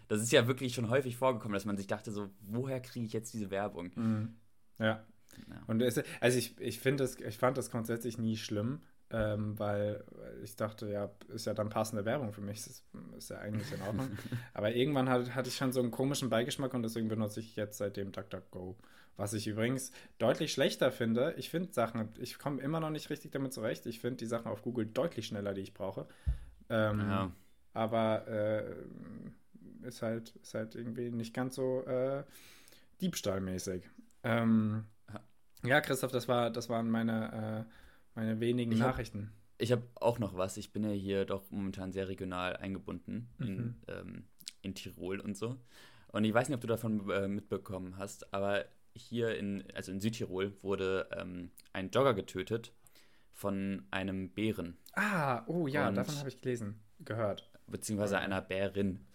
das 0.07 0.21
ist 0.21 0.31
ja 0.31 0.47
wirklich 0.47 0.75
schon 0.75 0.89
häufig 0.89 1.17
vorgekommen, 1.17 1.55
dass 1.55 1.65
man 1.65 1.77
sich 1.77 1.89
dachte, 1.89 2.13
so, 2.13 2.31
woher 2.41 2.81
kriege 2.81 3.07
ich 3.07 3.13
jetzt 3.13 3.35
diese 3.35 3.51
Werbung? 3.51 3.91
Mhm. 3.95 4.37
Ja. 4.79 5.05
Ja. 5.49 5.63
Und 5.67 5.83
es, 5.83 6.01
also 6.21 6.39
ich, 6.39 6.59
ich 6.61 6.79
finde 6.79 7.03
das, 7.03 7.17
ich 7.17 7.39
fand 7.39 7.57
das 7.57 7.71
grundsätzlich 7.71 8.19
nie 8.19 8.37
schlimm, 8.37 8.83
ähm, 9.11 9.59
weil 9.59 10.03
ich 10.43 10.57
dachte, 10.57 10.89
ja, 10.89 11.11
ist 11.29 11.47
ja 11.47 11.55
dann 11.55 11.69
passende 11.69 12.05
Werbung 12.05 12.33
für 12.33 12.41
mich. 12.41 12.59
Ist, 12.59 12.85
ist 13.17 13.31
ja 13.31 13.39
eigentlich 13.39 13.73
in 13.73 13.83
Ordnung. 13.83 14.11
Aber 14.55 14.75
irgendwann 14.75 15.09
hat, 15.09 15.35
hatte 15.35 15.49
ich 15.49 15.57
schon 15.57 15.73
so 15.73 15.81
einen 15.81 15.91
komischen 15.91 16.31
Beigeschmack 16.31 16.75
und 16.75 16.83
deswegen 16.83 17.09
benutze 17.09 17.41
ich 17.41 17.57
jetzt 17.57 17.79
seitdem 17.79 18.13
DuckDuckGo. 18.13 18.77
Was 19.17 19.33
ich 19.33 19.47
übrigens 19.47 19.93
deutlich 20.19 20.53
schlechter 20.53 20.91
finde. 20.91 21.35
Ich 21.37 21.49
finde 21.49 21.73
Sachen, 21.73 22.09
ich 22.19 22.39
komme 22.39 22.61
immer 22.61 22.81
noch 22.81 22.91
nicht 22.91 23.11
richtig 23.11 23.31
damit 23.31 23.53
zurecht. 23.53 23.87
Ich 23.87 24.01
finde 24.01 24.17
die 24.17 24.27
Sachen 24.27 24.49
auf 24.49 24.63
Google 24.63 24.87
deutlich 24.87 25.27
schneller, 25.27 25.55
die 25.55 25.61
ich 25.61 25.75
brauche. 25.75 26.07
Ähm, 26.69 26.99
Ja. 27.01 27.33
Aber 27.75 28.27
äh, 28.29 28.65
ist, 29.87 30.03
halt, 30.03 30.35
ist 30.43 30.55
halt 30.55 30.75
irgendwie 30.75 31.11
nicht 31.11 31.35
ganz 31.35 31.55
so 31.55 31.85
äh, 31.87 32.25
diebstahlmäßig. 33.01 33.89
Ähm, 34.25 34.85
Ja. 35.13 35.21
ja, 35.65 35.81
Christoph, 35.81 36.11
das, 36.13 36.27
war, 36.27 36.51
das 36.51 36.69
waren 36.69 36.91
meine, 36.91 37.67
äh, 37.69 37.73
meine 38.15 38.41
wenigen 38.41 38.73
Ich 38.73 38.81
hab- 38.81 38.89
Nachrichten. 38.91 39.33
Ich 39.59 39.71
habe 39.71 39.83
auch 39.95 40.19
noch 40.19 40.37
was. 40.37 40.57
Ich 40.57 40.73
bin 40.73 40.83
ja 40.85 40.91
hier 40.91 41.25
doch 41.25 41.49
momentan 41.51 41.93
sehr 41.93 42.09
regional 42.09 42.57
eingebunden 42.57 43.29
in, 43.39 43.57
Mhm. 43.57 43.75
ähm, 43.89 44.25
in 44.63 44.75
Tirol 44.75 45.21
und 45.21 45.37
so. 45.37 45.57
Und 46.09 46.25
ich 46.25 46.35
weiß 46.35 46.49
nicht, 46.49 46.55
ob 46.57 46.61
du 46.61 46.67
davon 46.67 47.09
äh, 47.11 47.29
mitbekommen 47.29 47.97
hast, 47.97 48.33
aber 48.35 48.65
hier 48.95 49.37
in, 49.37 49.65
also 49.75 49.91
in 49.93 50.01
Südtirol 50.01 50.53
wurde 50.63 51.09
ähm, 51.13 51.51
ein 51.73 51.91
Jogger 51.91 52.15
getötet 52.15 52.73
von 53.33 53.85
einem 53.91 54.31
Bären, 54.31 54.77
Ah, 54.95 55.43
oh 55.47 55.67
ja, 55.67 55.89
Und- 55.89 55.97
davon 55.97 56.17
habe 56.19 56.29
ich 56.29 56.41
gelesen, 56.41 56.81
gehört. 57.01 57.51
beziehungsweise 57.67 58.19
einer 58.19 58.41
Bärin. 58.41 59.07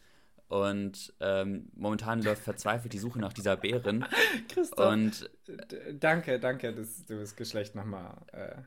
Und 0.49 1.13
ähm, 1.19 1.69
momentan 1.75 2.21
läuft 2.23 2.43
verzweifelt 2.43 2.91
die 2.91 2.97
Suche 2.97 3.19
nach 3.19 3.31
dieser 3.33 3.55
Bärin. 3.55 4.03
Christoph, 4.49 4.91
Und 4.91 5.29
danke, 5.99 6.39
danke, 6.39 6.73
dass 6.73 7.05
du 7.05 7.19
das 7.19 7.35
Geschlecht 7.35 7.75
nochmal 7.75 8.17
äh, 8.33 8.61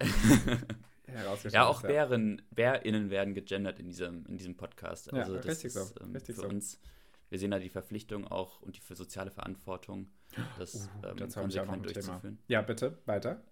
ja, 1.50 1.66
auch. 1.66 1.82
Bären, 1.82 2.42
BärInnen 2.50 3.10
werden 3.10 3.34
gegendert 3.34 3.78
in 3.78 3.86
diesem, 3.86 4.26
in 4.26 4.36
diesem 4.36 4.56
Podcast. 4.56 5.10
Ja, 5.12 5.18
Also 5.18 5.36
das 5.36 5.46
richtig 5.46 5.64
ist 5.66 5.74
so, 5.74 6.00
ähm, 6.00 6.12
richtig 6.12 6.34
für 6.36 6.42
so. 6.42 6.48
uns, 6.48 6.80
wir 7.30 7.38
sehen 7.38 7.50
da 7.50 7.58
die 7.58 7.68
Verpflichtung 7.68 8.26
auch 8.26 8.60
und 8.62 8.76
die 8.76 8.80
für 8.80 8.94
soziale 8.94 9.30
Verantwortung, 9.30 10.10
das 10.58 10.88
Uh, 11.02 11.06
ähm, 11.06 11.30
konsequent 11.30 11.84
durchzuführen. 11.84 12.38
Ja, 12.48 12.62
bitte, 12.62 12.98
weiter. 13.06 13.42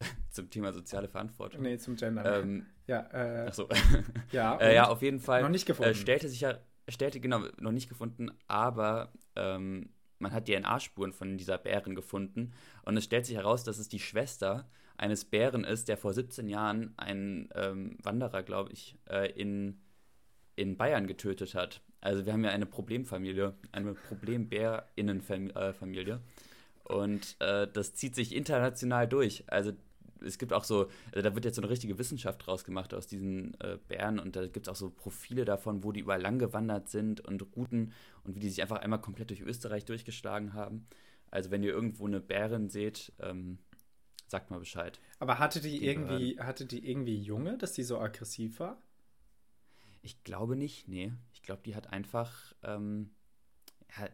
Zum 0.30 0.50
Thema 0.50 0.72
soziale 0.72 1.08
Verantwortung. 1.08 1.62
Nee, 1.62 1.78
zum 1.78 1.96
Gender. 1.96 2.40
Ähm, 2.40 2.66
ja, 2.86 3.08
äh, 3.12 3.48
achso. 3.48 3.68
ja, 4.32 4.56
äh, 4.58 4.74
ja, 4.74 4.88
auf 4.88 5.02
jeden 5.02 5.18
Fall. 5.18 5.42
Noch 5.42 5.48
nicht 5.48 5.66
gefunden. 5.66 5.90
Äh, 5.90 5.94
stellte 5.94 6.28
sich 6.28 6.40
ja, 6.42 6.58
stellte, 6.88 7.18
genau, 7.18 7.42
noch 7.58 7.72
nicht 7.72 7.88
gefunden, 7.88 8.30
aber 8.46 9.12
ähm, 9.34 9.90
man 10.18 10.32
hat 10.32 10.46
DNA-Spuren 10.46 11.12
von 11.12 11.36
dieser 11.36 11.58
Bären 11.58 11.94
gefunden 11.94 12.52
und 12.82 12.96
es 12.96 13.04
stellt 13.04 13.26
sich 13.26 13.36
heraus, 13.36 13.64
dass 13.64 13.78
es 13.78 13.88
die 13.88 14.00
Schwester 14.00 14.68
eines 14.98 15.24
Bären 15.24 15.64
ist, 15.64 15.88
der 15.88 15.96
vor 15.96 16.12
17 16.12 16.48
Jahren 16.48 16.92
einen 16.96 17.48
ähm, 17.54 17.96
Wanderer, 18.02 18.42
glaube 18.42 18.72
ich, 18.72 18.98
äh, 19.08 19.30
in, 19.32 19.80
in 20.56 20.76
Bayern 20.76 21.06
getötet 21.06 21.54
hat. 21.54 21.80
Also 22.00 22.26
wir 22.26 22.32
haben 22.32 22.44
ja 22.44 22.50
eine 22.50 22.66
Problemfamilie, 22.66 23.54
eine 23.72 23.94
Problembärinnenfamilie. 23.94 26.20
Und 26.84 27.36
äh, 27.40 27.66
das 27.72 27.94
zieht 27.94 28.14
sich 28.14 28.34
international 28.34 29.08
durch. 29.08 29.44
Also 29.46 29.72
es 30.24 30.38
gibt 30.38 30.52
auch 30.52 30.64
so, 30.64 30.88
also 31.12 31.28
da 31.28 31.34
wird 31.34 31.44
jetzt 31.44 31.56
so 31.56 31.62
eine 31.62 31.70
richtige 31.70 31.98
Wissenschaft 31.98 32.46
draus 32.46 32.64
gemacht 32.64 32.92
aus 32.92 33.06
diesen 33.06 33.54
äh, 33.60 33.78
Bären 33.88 34.18
und 34.18 34.34
da 34.34 34.46
gibt 34.46 34.66
es 34.66 34.72
auch 34.72 34.76
so 34.76 34.90
Profile 34.90 35.44
davon, 35.44 35.84
wo 35.84 35.92
die 35.92 36.00
überall 36.00 36.20
lang 36.20 36.40
gewandert 36.40 36.88
sind 36.88 37.20
und 37.20 37.40
Routen 37.56 37.92
und 38.24 38.34
wie 38.34 38.40
die 38.40 38.48
sich 38.48 38.62
einfach 38.62 38.78
einmal 38.78 39.00
komplett 39.00 39.30
durch 39.30 39.42
Österreich 39.42 39.84
durchgeschlagen 39.84 40.54
haben. 40.54 40.88
Also 41.30 41.50
wenn 41.50 41.62
ihr 41.62 41.72
irgendwo 41.72 42.06
eine 42.06 42.20
Bärin 42.20 42.68
seht, 42.68 43.12
ähm, 43.20 43.58
sagt 44.30 44.50
mal 44.50 44.58
Bescheid. 44.58 45.00
Aber 45.18 45.38
hatte 45.38 45.60
die, 45.60 45.84
irgendwie, 45.84 46.38
hatte 46.40 46.66
die 46.66 46.88
irgendwie 46.88 47.20
Junge, 47.20 47.58
dass 47.58 47.72
die 47.72 47.82
so 47.82 47.98
aggressiv 47.98 48.60
war? 48.60 48.80
Ich 50.02 50.22
glaube 50.24 50.56
nicht, 50.56 50.88
nee. 50.88 51.12
Ich 51.32 51.42
glaube, 51.42 51.62
die 51.64 51.74
hat 51.74 51.92
einfach, 51.92 52.54
ähm, 52.62 53.10
ja, 53.96 54.08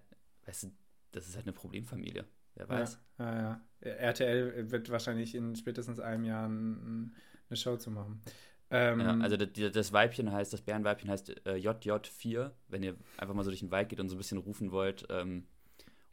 weißt 0.46 0.64
du, 0.64 0.72
das 1.12 1.28
ist 1.28 1.36
halt 1.36 1.46
eine 1.46 1.52
Problemfamilie. 1.52 2.24
Wer 2.54 2.68
weiß. 2.68 3.00
Ja, 3.18 3.34
ja, 3.34 3.60
ja. 3.82 3.90
RTL 3.90 4.70
wird 4.70 4.90
wahrscheinlich 4.90 5.34
in 5.34 5.56
spätestens 5.56 6.00
einem 6.00 6.24
Jahr 6.24 6.48
ein, 6.48 7.14
eine 7.48 7.56
Show 7.56 7.76
zu 7.76 7.90
machen. 7.90 8.22
Ähm, 8.70 9.00
Ja, 9.00 9.18
also 9.18 9.36
das, 9.36 9.72
das 9.72 9.92
Weibchen 9.92 10.32
heißt, 10.32 10.52
das 10.52 10.62
Bärenweibchen 10.62 11.10
heißt 11.10 11.46
äh, 11.46 11.54
JJ4. 11.54 12.52
Wenn 12.68 12.82
ihr 12.82 12.96
einfach 13.18 13.34
mal 13.34 13.44
so 13.44 13.50
durch 13.50 13.60
den 13.60 13.70
Wald 13.70 13.88
geht 13.88 14.00
und 14.00 14.08
so 14.08 14.14
ein 14.14 14.18
bisschen 14.18 14.38
rufen 14.38 14.70
wollt 14.72 15.06
ähm, 15.10 15.46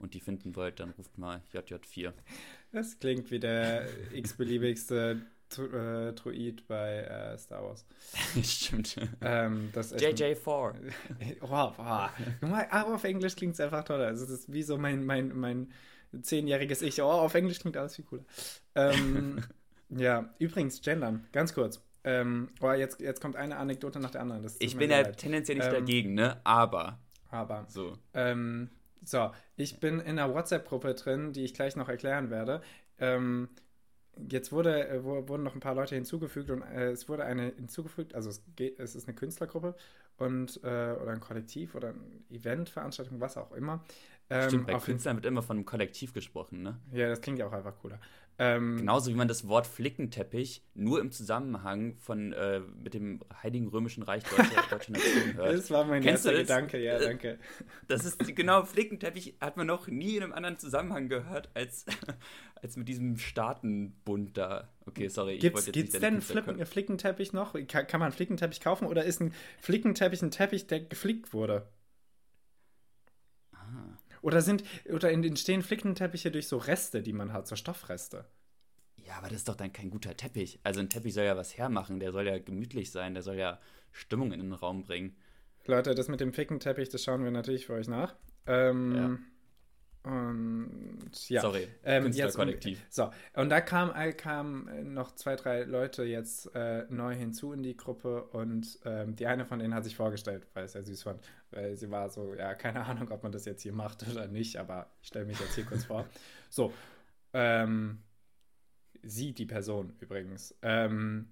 und 0.02 0.14
die 0.14 0.20
finden 0.20 0.56
wollt, 0.56 0.80
dann 0.80 0.92
ruft 0.92 1.18
mal 1.18 1.42
JJ4. 1.54 2.14
das 2.72 3.00
klingt 3.00 3.32
wie 3.32 3.40
der 3.40 3.88
x-beliebigste 4.14 5.22
äh, 5.58 6.14
Druid 6.14 6.68
bei 6.68 7.00
äh, 7.00 7.38
Star 7.38 7.64
Wars. 7.64 7.86
Stimmt. 8.44 8.96
Ähm, 9.22 9.70
das 9.74 9.92
ist 9.92 10.02
echt 10.02 10.20
JJ4. 10.22 10.74
Wow, 11.42 11.78
wow. 11.78 12.10
Aber 12.70 12.96
auf 12.96 13.04
Englisch 13.04 13.36
klingt 13.36 13.54
es 13.56 13.60
einfach 13.60 13.84
toller. 13.84 14.08
Also, 14.08 14.26
das 14.26 14.34
ist 14.42 14.54
wie 14.54 14.64
so 14.64 14.78
mein, 14.78 15.06
mein, 15.06 15.36
mein 15.38 15.72
zehnjähriges 16.22 16.82
Ich. 16.82 17.02
Oh, 17.02 17.06
auf 17.06 17.34
Englisch 17.34 17.60
klingt 17.60 17.78
alles 17.78 17.96
viel 17.96 18.06
cooler. 18.06 18.24
Ähm, 18.76 19.44
ja, 19.90 20.34
übrigens, 20.40 20.82
gendern, 20.82 21.28
ganz 21.32 21.54
kurz. 21.54 21.82
Ähm, 22.04 22.50
oh, 22.62 22.72
jetzt, 22.72 23.00
jetzt 23.00 23.22
kommt 23.22 23.36
eine 23.36 23.58
Anekdote 23.58 24.00
nach 24.00 24.12
der 24.12 24.22
anderen. 24.22 24.50
Ich 24.60 24.76
bin 24.78 24.90
ja 24.90 25.02
leid. 25.02 25.18
tendenziell 25.18 25.58
nicht 25.58 25.68
Ähm, 25.68 25.74
dagegen, 25.74 26.14
ne? 26.16 26.40
Aber 26.44 26.98
Aber, 27.30 27.66
so. 27.70 27.98
ähm, 28.14 28.70
so, 29.04 29.32
ich 29.56 29.80
bin 29.80 30.00
in 30.00 30.20
einer 30.20 30.34
WhatsApp-Gruppe 30.34 30.94
drin, 30.96 31.34
die 31.34 31.44
ich 31.44 31.54
gleich 31.54 31.76
noch 31.76 31.90
erklären 31.90 32.30
werde. 32.30 32.62
Ähm, 33.00 33.50
jetzt 34.30 34.52
wurde, 34.52 34.88
äh, 34.88 35.04
wurden 35.04 35.44
noch 35.44 35.56
ein 35.56 35.60
paar 35.60 35.76
Leute 35.76 35.96
hinzugefügt 35.96 36.50
und 36.50 36.62
äh, 36.62 36.92
es 36.92 37.10
wurde 37.10 37.26
eine 37.26 37.54
hinzugefügt, 37.56 38.16
also 38.16 38.30
es, 38.30 38.44
geht, 38.56 38.80
es 38.80 38.96
ist 38.96 39.08
eine 39.08 39.16
Künstlergruppe 39.16 39.76
und 40.18 40.58
äh, 40.64 40.68
oder 41.02 41.12
ein 41.12 41.20
Kollektiv 41.20 41.76
oder 41.76 41.90
ein 41.90 42.26
Eventveranstaltung, 42.30 43.20
was 43.20 43.38
auch 43.38 43.52
immer. 43.54 43.84
Ähm, 44.30 44.50
Stimmt, 44.50 44.68
bei 44.68 44.80
Künstlern 44.80 45.18
wird 45.18 45.26
immer 45.26 45.42
von 45.42 45.58
einem 45.58 45.66
Kollektiv 45.66 46.14
gesprochen, 46.14 46.62
ne? 46.62 46.80
Ja, 46.92 47.10
das 47.10 47.22
klingt 47.22 47.40
ja 47.40 47.48
auch 47.48 47.54
einfach 47.54 47.76
cooler. 47.82 48.00
Ähm, 48.44 48.78
Genauso 48.78 49.12
wie 49.12 49.14
man 49.14 49.28
das 49.28 49.48
Wort 49.48 49.68
Flickenteppich 49.68 50.64
nur 50.74 51.00
im 51.00 51.12
Zusammenhang 51.12 51.96
von 51.98 52.34
äh, 52.34 52.60
mit 52.60 52.96
dem 52.96 53.20
Heiligen 53.44 53.68
Römischen 53.68 54.02
Reich 54.02 54.24
deutscher, 54.24 54.64
deutscher 54.72 54.94
Nation 54.94 55.36
hört. 55.36 55.60
Das 55.60 55.70
war 55.70 55.86
mein 55.86 56.02
Kennst 56.02 56.26
erster 56.26 56.32
das? 56.32 56.48
Gedanke, 56.48 56.80
ja, 56.84 56.98
Äh, 56.98 57.06
danke. 57.06 57.40
Das 57.88 58.04
ist 58.04 58.36
genau, 58.36 58.66
Flickenteppich 58.66 59.36
hat 59.40 59.58
man 59.58 59.68
noch 59.68 59.88
nie 59.88 60.18
in 60.18 60.24
einem 60.24 60.34
anderen 60.34 60.58
Zusammenhang 60.58 61.08
gehört, 61.08 61.52
als, 61.54 61.86
als 62.64 62.78
mit 62.78 62.88
diesem 62.88 63.18
Staatenbund 63.18 64.36
da. 64.36 64.70
Okay, 64.88 65.08
sorry, 65.10 65.34
ich 65.34 65.42
Gibt's, 65.42 65.68
wollte 65.68 65.80
jetzt 65.80 65.92
gibt's 65.92 66.00
denn 66.00 66.22
Flippen, 66.22 66.66
Flickenteppich 66.66 67.34
noch? 67.34 67.54
Kann, 67.68 67.86
kann 67.86 68.00
man 68.00 68.08
einen 68.08 68.14
Flickenteppich 68.14 68.60
kaufen 68.60 68.88
oder 68.88 69.04
ist 69.04 69.22
ein 69.22 69.36
Flickenteppich 69.60 70.24
ein 70.24 70.32
Teppich, 70.32 70.66
der 70.66 70.80
geflickt 70.80 71.32
wurde? 71.32 71.68
Oder 74.22 74.42
sind 74.42 74.64
oder 74.92 75.12
entstehen 75.12 75.62
Flickenteppiche 75.62 76.32
durch 76.32 76.48
so 76.48 76.58
Reste, 76.58 77.02
die 77.02 77.14
man 77.14 77.34
hat, 77.34 77.48
so 77.48 77.56
Stoffreste? 77.56 78.26
Ja, 78.98 79.18
aber 79.18 79.28
das 79.28 79.38
ist 79.38 79.50
doch 79.50 79.56
dann 79.56 79.74
kein 79.74 79.90
guter 79.90 80.16
Teppich. 80.16 80.60
Also 80.64 80.80
ein 80.80 80.90
Teppich 80.90 81.14
soll 81.14 81.26
ja 81.26 81.36
was 81.36 81.58
hermachen, 81.58 82.00
der 82.00 82.12
soll 82.12 82.28
ja 82.28 82.38
gemütlich 82.40 82.92
sein, 82.92 83.14
der 83.14 83.24
soll 83.24 83.36
ja 83.36 83.60
Stimmung 83.92 84.32
in 84.32 84.40
den 84.40 84.54
Raum 84.54 84.84
bringen. 84.84 85.16
Leute, 85.66 85.96
das 85.96 86.08
mit 86.08 86.20
dem 86.20 86.34
Fickenteppich, 86.34 86.90
das 86.90 87.04
schauen 87.04 87.24
wir 87.24 87.32
natürlich 87.32 87.66
für 87.66 87.74
euch 87.74 87.88
nach. 87.88 88.16
Ähm, 88.48 89.20
Und 90.04 91.12
ja. 91.30 91.42
Sorry, 91.42 91.68
Ähm, 91.84 92.04
Künstlerkollektiv. 92.06 92.80
Jetzt, 92.80 92.96
so, 92.96 93.12
und 93.36 93.50
da 93.50 93.62
kamen 93.62 93.94
äh, 93.96 94.14
kam 94.14 94.94
noch 94.94 95.14
zwei, 95.14 95.36
drei 95.36 95.64
Leute 95.64 96.04
jetzt 96.04 96.48
äh, 96.56 96.86
neu 96.90 97.14
hinzu 97.14 97.54
in 97.54 97.62
die 97.62 97.78
Gruppe 97.78 98.24
und 98.24 98.80
ähm, 98.86 99.16
die 99.16 99.28
eine 99.28 99.46
von 99.46 99.60
denen 99.60 99.76
hat 99.76 99.84
sich 99.84 99.96
vorgestellt, 99.96 100.48
weil 100.54 100.66
ich 100.66 100.72
sehr 100.72 100.84
süß 100.84 101.04
fand. 101.04 101.22
Weil 101.52 101.76
sie 101.76 101.92
war 101.92 102.10
so, 102.10 102.34
ja, 102.34 102.54
keine 102.56 102.86
Ahnung, 102.86 103.12
ob 103.12 103.24
man 103.24 103.32
das 103.32 103.46
jetzt 103.46 103.62
hier 103.62 103.74
macht 103.74 104.08
oder 104.10 104.28
nicht, 104.28 104.58
aber 104.58 104.90
ich 105.02 105.10
stelle 105.10 105.26
mich 105.26 105.40
jetzt 105.40 105.56
hier 105.56 105.66
kurz 105.66 105.86
vor. 105.86 106.08
So, 106.54 106.74
ähm, 107.32 108.00
sie, 109.04 109.34
die 109.34 109.46
Person 109.46 109.94
übrigens, 110.02 110.54
ähm, 110.62 111.30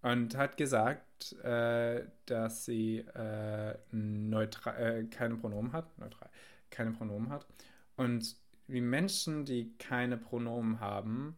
und 0.00 0.36
hat 0.36 0.56
gesagt, 0.56 1.32
äh, 1.44 2.04
dass 2.26 2.64
sie 2.64 2.98
äh, 3.00 3.76
neutral, 3.92 4.80
äh, 4.80 5.04
keine 5.04 5.36
Pronomen 5.36 5.72
hat, 5.72 5.96
neutral, 5.98 6.28
keine 6.70 6.92
Pronomen 6.92 7.30
hat. 7.30 7.46
Und 7.96 8.36
wie 8.66 8.80
Menschen, 8.80 9.44
die 9.44 9.76
keine 9.78 10.16
Pronomen 10.16 10.80
haben, 10.80 11.36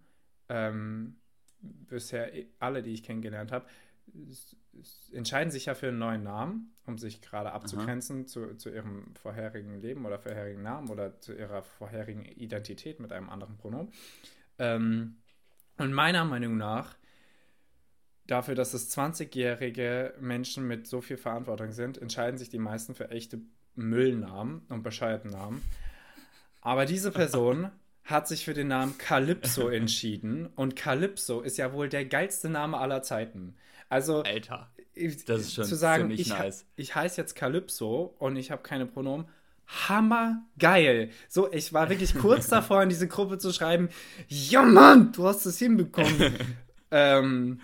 ähm, 0.48 1.16
bisher 1.60 2.30
alle, 2.58 2.82
die 2.82 2.92
ich 2.92 3.02
kennengelernt 3.02 3.52
habe, 3.52 3.66
entscheiden 5.12 5.50
sich 5.50 5.66
ja 5.66 5.75
für 5.75 5.88
einen 5.88 5.99
neuen 5.99 6.23
Namen, 6.23 6.75
um 6.87 6.99
sich 6.99 7.23
gerade 7.23 7.52
abzugrenzen 7.52 8.26
zu, 8.26 8.56
zu 8.56 8.70
ihrem 8.70 9.14
vorherigen 9.14 9.80
Leben 9.80 10.04
oder 10.06 10.18
vorherigen 10.18 10.62
Namen 10.62 10.90
oder 10.90 11.20
zu 11.20 11.34
ihrer 11.34 11.62
vorherigen 11.62 12.25
Identität 12.25 13.00
mit 13.00 13.12
einem 13.12 13.30
anderen 13.30 13.56
Pronomen. 13.56 13.92
Ähm, 14.58 15.16
und 15.78 15.92
meiner 15.92 16.25
Meinung 16.25 16.56
nach, 16.56 16.96
dafür, 18.26 18.54
dass 18.54 18.75
es 18.75 18.96
20-jährige 18.96 20.14
Menschen 20.20 20.66
mit 20.66 20.87
so 20.87 21.00
viel 21.00 21.16
Verantwortung 21.16 21.73
sind, 21.73 21.99
entscheiden 21.99 22.38
sich 22.38 22.49
die 22.49 22.58
meisten 22.58 22.94
für 22.94 23.11
echte 23.11 23.40
Müllnamen 23.75 24.62
und 24.68 24.82
bescheuerten 24.82 25.30
Namen. 25.30 25.62
Aber 26.61 26.87
diese 26.87 27.11
Person 27.11 27.70
hat 28.04 28.28
sich 28.28 28.44
für 28.44 28.54
den 28.54 28.68
Namen 28.68 28.99
Calypso 28.99 29.68
entschieden 29.68 30.46
und 30.46 30.76
Calypso 30.76 31.40
ist 31.40 31.56
ja 31.56 31.73
wohl 31.73 31.88
der 31.88 32.04
geilste 32.04 32.50
Name 32.50 32.78
aller 32.78 33.02
Zeiten. 33.02 33.56
Also 33.94 34.24
Alter. 34.24 34.72
ich- 34.94 35.24
das 35.24 35.42
ist 35.42 35.54
schon 35.54 35.64
zu 35.68 35.76
sagen, 35.76 36.12
ziemlich 36.12 36.16
ich, 36.16 36.28
nice. 36.28 36.66
ich 36.76 36.94
heiße 36.94 37.20
jetzt 37.20 37.34
Calypso 37.34 38.14
und 38.18 38.36
ich 38.36 38.50
habe 38.50 38.62
keine 38.62 38.86
Pronomen. 38.86 39.26
Hammergeil. 39.88 41.10
So, 41.28 41.50
ich 41.52 41.72
war 41.72 41.88
wirklich 41.88 42.14
kurz 42.16 42.48
davor, 42.48 42.82
in 42.82 42.88
diese 42.90 43.08
Gruppe 43.08 43.38
zu 43.38 43.52
schreiben, 43.52 43.88
ja 44.28 44.62
Mann, 44.62 45.12
du 45.12 45.26
hast 45.26 45.46
es 45.46 45.58
hinbekommen. 45.58 46.26
ähm, 46.90 47.60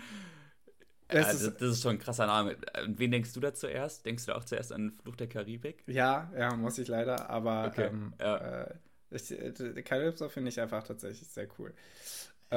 es 1.07 1.33
Also, 1.33 1.33
ist, 1.33 1.61
das 1.61 1.71
ist 1.73 1.81
schon 1.83 1.95
ein 1.95 1.99
krasser 1.99 2.25
Name. 2.27 2.57
Wen 2.87 3.11
denkst 3.11 3.33
du 3.33 3.39
da 3.39 3.53
zuerst? 3.53 4.05
Denkst 4.05 4.25
du 4.25 4.31
da 4.31 4.37
auch 4.37 4.45
zuerst 4.45 4.71
an 4.71 4.97
Fluch 5.03 5.15
der 5.15 5.27
Karibik? 5.27 5.85
ja, 5.87 6.31
ja, 6.37 6.55
muss 6.55 6.77
ich 6.77 6.87
leider, 6.87 7.29
aber 7.29 7.73
Okay, 7.73 7.79
ähm, 7.79 8.13
ja. 8.19 8.37
äh, 8.37 8.75
ich, 9.09 9.31
äh, 9.31 9.81
Calypso 9.83 10.29
finde 10.29 10.49
ich 10.49 10.59
einfach 10.61 10.83
tatsächlich 10.83 11.27
sehr 11.29 11.47
cool. 11.59 11.73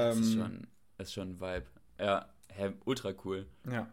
Das 0.03 0.19
ist 0.21 0.33
Ähm, 0.33 0.35
schon, 0.35 0.67
das 0.97 1.09
ist 1.09 1.15
schon 1.15 1.31
ein 1.33 1.41
Vibe. 1.41 1.67
Ja, 1.99 2.34
hä, 2.57 2.73
ultra 2.85 3.15
cool. 3.25 3.47
Ja. 3.71 3.89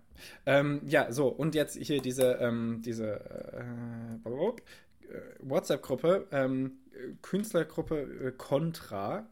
Ähm, 0.45 0.81
ja, 0.85 1.11
so, 1.11 1.27
und 1.27 1.55
jetzt 1.55 1.75
hier 1.77 2.01
diese, 2.01 2.33
ähm, 2.35 2.81
diese 2.83 3.19
äh, 3.19 4.17
blablabla, 4.23 4.63
äh, 5.09 5.21
WhatsApp-Gruppe, 5.39 6.27
ähm, 6.31 6.79
äh, 6.93 7.13
Künstlergruppe 7.21 8.01
äh, 8.01 8.31
Contra. 8.37 9.27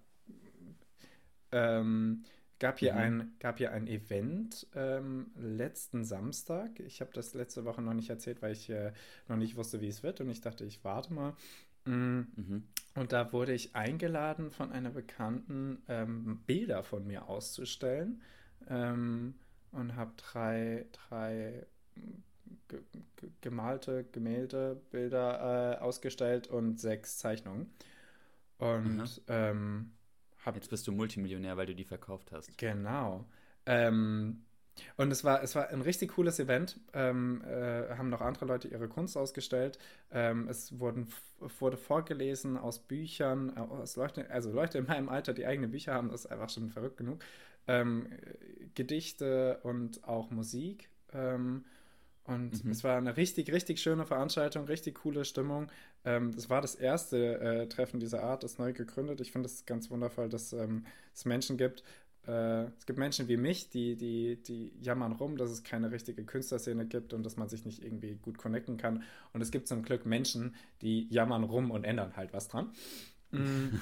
Ähm, 1.51 2.23
gab, 2.59 2.79
hier 2.79 2.93
Mhm. 2.93 2.99
ein, 2.99 3.31
gab 3.39 3.57
hier 3.57 3.71
ein 3.71 3.87
Event 3.87 4.67
ähm, 4.75 5.31
letzten 5.35 6.03
Samstag. 6.03 6.79
Ich 6.79 7.01
habe 7.01 7.11
das 7.13 7.33
letzte 7.33 7.65
Woche 7.65 7.81
noch 7.81 7.93
nicht 7.93 8.09
erzählt, 8.09 8.41
weil 8.41 8.51
ich 8.53 8.69
äh, 8.69 8.91
noch 9.27 9.37
nicht 9.37 9.55
wusste, 9.55 9.81
wie 9.81 9.87
es 9.87 10.03
wird. 10.03 10.21
Und 10.21 10.29
ich 10.29 10.41
dachte, 10.41 10.65
ich 10.65 10.83
warte 10.83 11.13
mal. 11.13 11.33
Mm, 11.85 12.19
Mhm. 12.35 12.63
und 12.95 13.13
da 13.13 13.31
wurde 13.33 13.53
ich 13.53 13.75
eingeladen 13.75 14.51
von 14.51 14.71
einer 14.71 14.89
Bekannten, 14.91 15.81
ähm, 15.87 16.41
Bilder 16.45 16.83
von 16.83 17.07
mir 17.07 17.29
auszustellen. 17.29 18.21
Ähm, 18.67 19.35
und 19.71 19.95
habe 19.95 20.11
drei, 20.17 20.85
drei 20.91 21.65
ge 22.67 22.81
ge 23.17 23.29
gemalte 23.41 24.05
Gemälde, 24.11 24.81
Bilder 24.91 25.77
äh, 25.77 25.81
ausgestellt 25.81 26.47
und 26.47 26.79
sechs 26.79 27.17
Zeichnungen. 27.17 27.71
Und 28.57 29.21
ähm, 29.27 29.91
habe 30.45 30.57
Jetzt 30.57 30.69
bist 30.69 30.87
du 30.87 30.91
Multimillionär, 30.91 31.57
weil 31.57 31.65
du 31.65 31.75
die 31.75 31.83
verkauft 31.83 32.31
hast. 32.31 32.57
Genau. 32.57 33.25
Ähm, 33.65 34.43
und 34.95 35.11
es 35.11 35.23
war, 35.23 35.43
es 35.43 35.55
war 35.55 35.69
ein 35.69 35.81
richtig 35.81 36.13
cooles 36.13 36.39
Event. 36.39 36.79
Ähm, 36.93 37.43
äh, 37.45 37.95
haben 37.95 38.09
noch 38.09 38.21
andere 38.21 38.45
Leute 38.45 38.67
ihre 38.67 38.87
Kunst 38.87 39.17
ausgestellt. 39.17 39.77
Ähm, 40.11 40.47
es 40.47 40.79
wurden, 40.79 41.07
wurde 41.59 41.77
vorgelesen 41.77 42.57
aus 42.57 42.79
Büchern, 42.79 43.53
äh, 43.55 43.59
aus 43.59 43.95
Leute, 43.95 44.29
also 44.31 44.51
Leute 44.51 44.77
in 44.77 44.85
meinem 44.85 45.09
Alter, 45.09 45.33
die 45.33 45.45
eigene 45.45 45.67
Bücher 45.67 45.93
haben, 45.93 46.09
das 46.09 46.25
ist 46.25 46.31
einfach 46.31 46.49
schon 46.49 46.69
verrückt 46.69 46.97
genug. 46.97 47.19
Ähm, 47.69 48.07
äh, 48.11 48.67
Gedichte 48.75 49.59
und 49.63 50.03
auch 50.05 50.31
Musik. 50.31 50.89
Ähm, 51.13 51.65
und 52.23 52.63
Mhm. 52.63 52.71
es 52.71 52.83
war 52.83 52.97
eine 52.97 53.17
richtig, 53.17 53.51
richtig 53.51 53.81
schöne 53.81 54.05
Veranstaltung, 54.05 54.65
richtig 54.65 54.95
coole 54.95 55.25
Stimmung. 55.25 55.71
Ähm, 56.05 56.33
das 56.35 56.49
war 56.49 56.61
das 56.61 56.75
erste 56.75 57.39
äh, 57.39 57.67
Treffen 57.67 57.99
dieser 57.99 58.23
Art, 58.23 58.43
das 58.43 58.59
neu 58.59 58.73
gegründet. 58.73 59.21
Ich 59.21 59.31
finde 59.31 59.47
es 59.47 59.65
ganz 59.65 59.89
wundervoll, 59.89 60.29
dass 60.29 60.53
ähm, 60.53 60.85
es 61.13 61.25
Menschen 61.25 61.57
gibt. 61.57 61.83
Äh, 62.27 62.65
es 62.77 62.85
gibt 62.85 62.99
Menschen 62.99 63.27
wie 63.27 63.37
mich, 63.37 63.69
die, 63.69 63.95
die, 63.97 64.41
die 64.43 64.73
jammern 64.81 65.13
rum, 65.13 65.37
dass 65.37 65.49
es 65.49 65.63
keine 65.63 65.91
richtige 65.91 66.23
Künstlerszene 66.25 66.85
gibt 66.85 67.13
und 67.13 67.23
dass 67.23 67.37
man 67.37 67.49
sich 67.49 67.65
nicht 67.65 67.83
irgendwie 67.83 68.15
gut 68.21 68.37
connecten 68.37 68.77
kann. 68.77 69.03
Und 69.33 69.41
es 69.41 69.51
gibt 69.51 69.67
zum 69.67 69.83
Glück 69.83 70.05
Menschen, 70.05 70.55
die 70.81 71.07
jammern 71.09 71.43
rum 71.43 71.71
und 71.71 71.83
ändern 71.83 72.15
halt 72.17 72.33
was 72.33 72.47
dran. 72.47 72.71
Mm. 73.31 73.79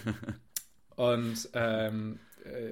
Und 0.95 1.49
ähm, 1.53 2.19
äh, 2.43 2.71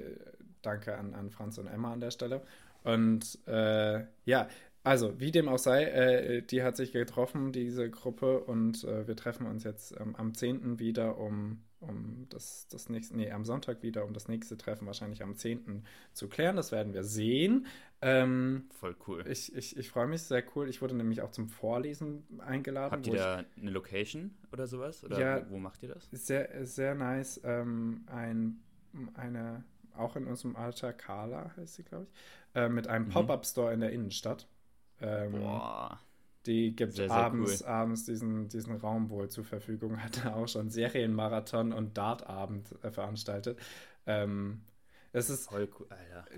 danke 0.66 0.96
an, 0.98 1.14
an 1.14 1.30
Franz 1.30 1.58
und 1.58 1.66
Emma 1.68 1.92
an 1.92 2.00
der 2.00 2.10
Stelle. 2.10 2.42
Und 2.84 3.38
äh, 3.46 4.04
ja, 4.24 4.48
also 4.84 5.18
wie 5.18 5.32
dem 5.32 5.48
auch 5.48 5.58
sei, 5.58 5.84
äh, 5.84 6.42
die 6.42 6.62
hat 6.62 6.76
sich 6.76 6.92
getroffen, 6.92 7.50
diese 7.52 7.90
Gruppe, 7.90 8.40
und 8.40 8.84
äh, 8.84 9.06
wir 9.08 9.16
treffen 9.16 9.46
uns 9.46 9.64
jetzt 9.64 9.98
ähm, 10.00 10.14
am 10.14 10.32
10. 10.34 10.78
wieder, 10.78 11.18
um, 11.18 11.64
um 11.80 12.26
das, 12.28 12.68
das 12.68 12.88
nächste, 12.88 13.16
nee, 13.16 13.32
am 13.32 13.44
Sonntag 13.44 13.82
wieder, 13.82 14.04
um 14.04 14.12
das 14.12 14.28
nächste 14.28 14.56
Treffen 14.56 14.86
wahrscheinlich 14.86 15.24
am 15.24 15.34
10. 15.34 15.82
zu 16.12 16.28
klären. 16.28 16.54
Das 16.54 16.70
werden 16.70 16.94
wir 16.94 17.02
sehen. 17.02 17.66
Ähm, 18.00 18.66
Voll 18.78 18.94
cool. 19.08 19.24
ich 19.28 19.52
ich, 19.56 19.76
ich 19.76 19.88
freue 19.90 20.06
mich, 20.06 20.22
sehr 20.22 20.44
cool. 20.54 20.68
Ich 20.68 20.80
wurde 20.82 20.94
nämlich 20.94 21.20
auch 21.22 21.32
zum 21.32 21.48
Vorlesen 21.48 22.22
eingeladen. 22.38 22.92
Habt 22.92 23.06
ihr 23.08 23.14
ich- 23.14 23.18
da 23.18 23.42
eine 23.60 23.70
Location 23.70 24.36
oder 24.52 24.68
sowas? 24.68 25.02
Oder 25.02 25.18
Ja. 25.18 25.46
wo, 25.50 25.54
wo 25.54 25.58
macht 25.58 25.82
ihr 25.82 25.88
das? 25.88 26.08
sehr, 26.12 26.64
sehr 26.64 26.94
nice. 26.94 27.40
Ähm, 27.42 28.04
ein, 28.06 28.60
eine, 29.14 29.64
auch 29.98 30.16
in 30.16 30.26
unserem 30.26 30.56
Alter, 30.56 30.92
Carla 30.92 31.52
heißt 31.56 31.74
sie, 31.74 31.84
glaube 31.84 32.06
ich, 32.06 32.12
äh, 32.60 32.68
mit 32.68 32.88
einem 32.88 33.08
Mhm. 33.08 33.08
Pop-Up-Store 33.08 33.72
in 33.72 33.80
der 33.80 33.92
Innenstadt. 33.92 34.46
Ähm, 35.00 35.62
Boah. 35.62 36.00
die 36.46 36.76
gibt 36.76 36.94
Sehr, 36.94 37.10
sehr 37.10 37.28
abends, 37.30 37.62
cool. 37.62 37.62
abends 37.62 38.04
diesen, 38.06 38.48
diesen 38.48 38.76
Raum 38.76 39.10
wohl 39.10 39.28
zur 39.30 39.44
Verfügung, 39.44 40.02
hatte 40.02 40.34
auch 40.36 40.48
schon 40.48 40.70
Serienmarathon 40.70 41.72
und 41.72 41.96
Dartabend 41.98 42.74
äh, 42.84 42.90
veranstaltet. 42.92 43.58
Ähm, 44.06 44.62
das 45.12 45.30
ist, 45.30 45.50
Voll 45.50 45.68
cool, 45.78 45.86
Alter. 45.90 46.28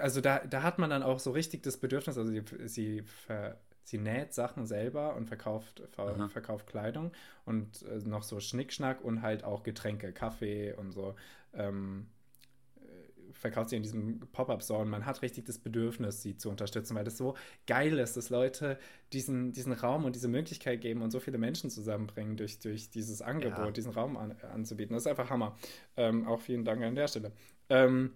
also 0.00 0.20
da, 0.20 0.40
da 0.40 0.62
hat 0.62 0.78
man 0.78 0.90
dann 0.90 1.02
auch 1.02 1.18
so 1.18 1.30
richtig 1.30 1.62
das 1.62 1.78
Bedürfnis, 1.78 2.18
also 2.18 2.30
sie, 2.30 2.42
sie, 2.66 3.02
ver, 3.02 3.58
sie 3.84 3.98
näht 3.98 4.34
Sachen 4.34 4.66
selber 4.66 5.16
und 5.16 5.26
verkauft, 5.26 5.82
ver, 5.92 6.20
verkauft 6.28 6.66
Kleidung 6.66 7.12
und 7.44 7.82
äh, 7.82 7.98
noch 7.98 8.22
so 8.22 8.40
Schnickschnack 8.40 9.02
und 9.02 9.22
halt 9.22 9.44
auch 9.44 9.62
Getränke, 9.62 10.12
Kaffee 10.12 10.72
und 10.74 10.92
so. 10.92 11.14
Ähm, 11.54 12.08
äh, 12.08 12.17
verkauft 13.38 13.70
sie 13.70 13.76
in 13.76 13.82
diesem 13.82 14.20
Pop-Up-Store 14.32 14.80
und 14.80 14.90
man 14.90 15.06
hat 15.06 15.22
richtig 15.22 15.46
das 15.46 15.58
Bedürfnis, 15.58 16.22
sie 16.22 16.36
zu 16.36 16.50
unterstützen, 16.50 16.94
weil 16.96 17.04
das 17.04 17.16
so 17.16 17.34
geil 17.66 17.98
ist, 17.98 18.16
dass 18.16 18.30
Leute 18.30 18.78
diesen, 19.12 19.52
diesen 19.52 19.72
Raum 19.72 20.04
und 20.04 20.14
diese 20.14 20.28
Möglichkeit 20.28 20.80
geben 20.80 21.02
und 21.02 21.10
so 21.10 21.20
viele 21.20 21.38
Menschen 21.38 21.70
zusammenbringen 21.70 22.36
durch, 22.36 22.58
durch 22.58 22.90
dieses 22.90 23.22
Angebot, 23.22 23.58
Ja. 23.58 23.70
diesen 23.70 23.92
Raum 23.92 24.16
an, 24.16 24.34
anzubieten. 24.52 24.94
Das 24.94 25.04
ist 25.04 25.06
einfach 25.06 25.30
Hammer. 25.30 25.56
Ähm, 25.96 26.26
auch 26.26 26.40
vielen 26.40 26.64
Dank 26.64 26.82
an 26.82 26.94
der 26.94 27.08
Stelle. 27.08 27.32
Ähm, 27.68 28.12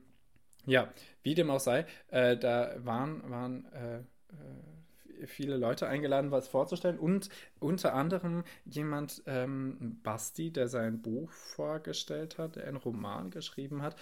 ja, 0.66 0.92
wie 1.22 1.34
dem 1.34 1.50
auch 1.50 1.60
sei, 1.60 1.86
äh, 2.08 2.36
da 2.36 2.74
waren, 2.78 3.28
waren 3.30 3.64
äh, 3.72 3.98
äh, 3.98 5.26
viele 5.26 5.56
Leute 5.56 5.86
eingeladen, 5.88 6.30
was 6.32 6.48
vorzustellen 6.48 6.98
und 6.98 7.28
unter 7.60 7.94
anderem 7.94 8.42
jemand, 8.64 9.22
ähm, 9.26 10.00
Basti, 10.02 10.52
der 10.52 10.68
sein 10.68 11.00
Buch 11.00 11.30
vorgestellt 11.30 12.38
hat, 12.38 12.56
der 12.56 12.66
einen 12.66 12.76
Roman 12.76 13.30
geschrieben 13.30 13.82
hat, 13.82 13.96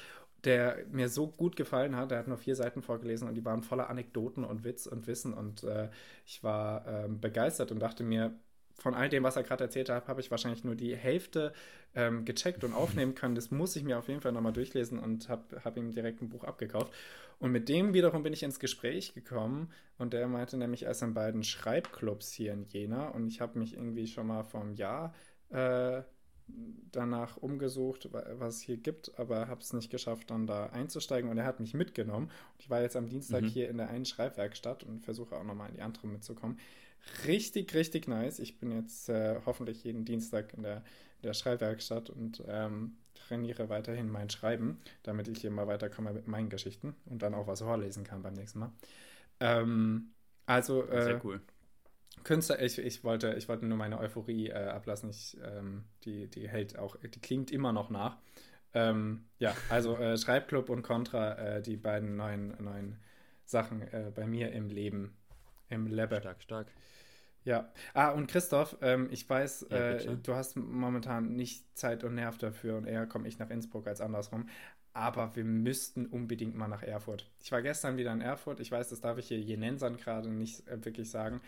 der 0.45 0.79
mir 0.91 1.09
so 1.09 1.29
gut 1.29 1.57
gefallen 1.57 1.97
hat. 1.97 2.13
Er 2.13 2.19
hat 2.19 2.29
nur 2.29 2.39
vier 2.39 2.57
Seiten 2.57 2.83
vorgelesen 2.83 3.29
und 3.29 3.35
die 3.35 3.45
waren 3.45 3.63
voller 3.63 3.91
Anekdoten 3.91 4.45
und 4.45 4.65
Witz 4.65 4.87
und 4.87 5.07
Wissen 5.07 5.35
und 5.35 5.65
äh, 5.65 5.89
ich 6.27 6.43
war 6.43 6.87
ähm, 6.87 7.21
begeistert 7.21 7.73
und 7.73 7.81
dachte 7.81 8.03
mir, 8.05 8.35
von 8.81 8.95
all 8.95 9.11
dem, 9.11 9.23
was 9.23 9.37
er 9.37 9.43
gerade 9.43 9.65
erzählt 9.65 9.91
hat, 9.91 10.09
habe 10.09 10.21
ich 10.21 10.31
wahrscheinlich 10.31 10.65
nur 10.65 10.75
die 10.75 10.97
Hälfte 10.97 11.53
ähm, 11.95 12.25
gecheckt 12.25 12.65
und 12.65 12.75
aufnehmen 12.75 13.15
können. 13.15 13.35
Das 13.35 13.51
muss 13.51 13.77
ich 13.77 13.85
mir 13.85 13.99
auf 13.99 14.09
jeden 14.09 14.21
Fall 14.21 14.33
nochmal 14.33 14.53
durchlesen 14.53 14.99
und 14.99 15.29
habe 15.29 15.63
hab 15.65 15.77
ihm 15.77 15.93
direkt 15.93 16.23
ein 16.23 16.31
Buch 16.31 16.45
abgekauft. 16.45 16.93
Und 17.39 17.53
mit 17.53 17.69
dem 17.69 17.95
wiederum 17.95 18.23
bin 18.23 18.33
ich 18.33 18.43
ins 18.43 18.59
Gespräch 18.59 19.15
gekommen 19.15 19.71
und 19.99 20.13
der 20.13 20.29
meinte 20.29 20.57
nämlich, 20.57 20.83
er 20.85 20.91
ist 20.91 21.03
in 21.03 21.15
beiden 21.15 21.43
Schreibclubs 21.43 22.33
hier 22.33 22.53
in 22.53 22.65
Jena 22.65 23.09
und 23.09 23.29
ich 23.29 23.41
habe 23.41 23.59
mich 23.59 23.75
irgendwie 23.75 24.07
schon 24.07 24.27
mal 24.27 24.45
vom 24.45 24.75
Jahr 24.75 25.15
äh, 25.51 26.03
danach 26.93 27.37
umgesucht, 27.37 28.09
was 28.13 28.57
es 28.57 28.61
hier 28.61 28.77
gibt, 28.77 29.19
aber 29.19 29.49
habe 29.49 29.61
es 29.61 29.73
nicht 29.73 29.91
geschafft, 29.91 30.31
dann 30.31 30.47
da 30.47 30.67
einzusteigen 30.67 31.31
und 31.31 31.39
er 31.39 31.45
hat 31.45 31.61
mich 31.61 31.75
mitgenommen. 31.75 32.27
Und 32.27 32.61
ich 32.61 32.71
war 32.71 32.83
jetzt 32.83 32.97
am 32.97 33.09
Dienstag 33.09 33.43
mhm. 33.43 33.49
hier 33.49 33.69
in 33.69 33.77
der 33.77 33.91
einen 33.91 34.05
Schreibwerkstatt 34.05 34.83
und 34.83 35.01
versuche 35.01 35.37
auch 35.37 35.45
nochmal 35.45 35.69
in 35.69 35.77
die 35.77 35.83
andere 35.83 36.07
mitzukommen. 36.07 36.59
Richtig, 37.27 37.75
richtig 37.75 38.09
nice. 38.09 38.39
Ich 38.39 38.59
bin 38.59 38.73
jetzt 38.73 39.09
äh, 39.09 39.41
hoffentlich 39.47 39.85
jeden 39.85 40.05
Dienstag 40.05 40.53
in 40.55 40.63
der, 40.63 40.77
in 40.77 41.23
der 41.25 41.35
Schreibwerkstatt 41.35 42.11
und 42.11 42.43
ähm, 42.47 42.97
trainiere 43.15 43.69
weiterhin 43.69 44.09
mein 44.11 44.31
Schreiben, 44.31 44.79
damit 45.03 45.29
ich 45.29 45.41
hier 45.41 45.51
mal 45.51 45.67
weiterkomme 45.67 46.13
mit 46.13 46.29
meinen 46.29 46.49
Geschichten 46.49 46.95
und 47.07 47.23
dann 47.23 47.35
auch 47.35 47.47
was 47.47 47.61
vorlesen 47.61 48.05
kann 48.05 48.23
beim 48.23 48.35
nächsten 48.35 48.59
Mal. 48.59 48.73
Ähm, 49.41 50.11
also, 50.47 50.87
äh, 50.89 51.05
Sehr 51.05 51.25
cool. 51.25 51.41
Künstler, 52.25 52.61
ich, 52.61 52.79
ich, 52.79 53.03
wollte, 53.05 53.35
ich 53.35 53.49
wollte 53.49 53.67
nur 53.67 53.79
meine 53.79 53.99
Euphorie 53.99 54.49
äh, 54.49 54.69
ablassen. 54.69 55.11
Ich, 55.11 55.39
ähm, 55.43 55.85
die, 56.05 56.29
die 56.29 56.49
hält 56.49 56.79
auch, 56.79 56.97
die 56.97 57.21
klingt 57.21 57.51
immer 57.51 57.73
noch 57.73 57.91
nach. 57.91 58.19
Ähm, 58.73 59.25
ja, 59.39 59.57
also 59.69 59.97
äh, 59.97 60.17
Schreibclub 60.17 60.69
und 60.69 60.83
Contra, 60.83 61.33
äh, 61.35 61.63
die 61.63 61.77
beiden 61.77 62.17
neuen, 62.17 62.55
neuen 62.63 62.99
Sachen 63.45 63.83
äh, 63.83 64.13
bei 64.15 64.27
mir 64.27 64.53
im 64.53 64.69
Leben, 64.69 65.17
im 65.69 65.87
Lebe. 65.87 66.21
Stark, 66.21 66.43
stark. 66.43 66.67
Ja. 67.45 67.73
Ah, 67.95 68.11
und 68.11 68.27
Christoph, 68.27 68.77
ähm, 68.83 69.09
ich 69.11 69.29
weiß, 69.29 69.67
ja, 69.71 69.77
äh, 69.77 70.17
du 70.17 70.35
hast 70.35 70.57
momentan 70.57 71.35
nicht 71.35 71.77
Zeit 71.77 72.05
und 72.05 72.15
Nerv 72.15 72.39
dafür 72.39 72.77
und 72.77 72.87
eher 72.87 73.07
komme 73.07 73.27
ich 73.27 73.39
nach 73.39 73.51
Innsbruck 73.51 73.87
als 73.87 74.01
andersrum. 74.01 74.49
Aber 74.93 75.35
wir 75.37 75.45
müssten 75.45 76.07
unbedingt 76.07 76.57
mal 76.57 76.69
nach 76.69 76.83
Erfurt. 76.83 77.31
Ich 77.43 77.53
war 77.53 77.63
gestern 77.63 77.97
wieder 77.97 78.13
in 78.13 78.21
Erfurt. 78.21 78.61
Ich 78.61 78.71
weiß, 78.71 78.89
das 78.91 79.01
darf 79.01 79.19
ich 79.19 79.29
hier 79.29 79.39
Jenensern 79.39 79.97
gerade 79.97 80.29
nicht 80.29 80.67
äh, 80.69 80.85
wirklich 80.85 81.11
sagen. 81.11 81.41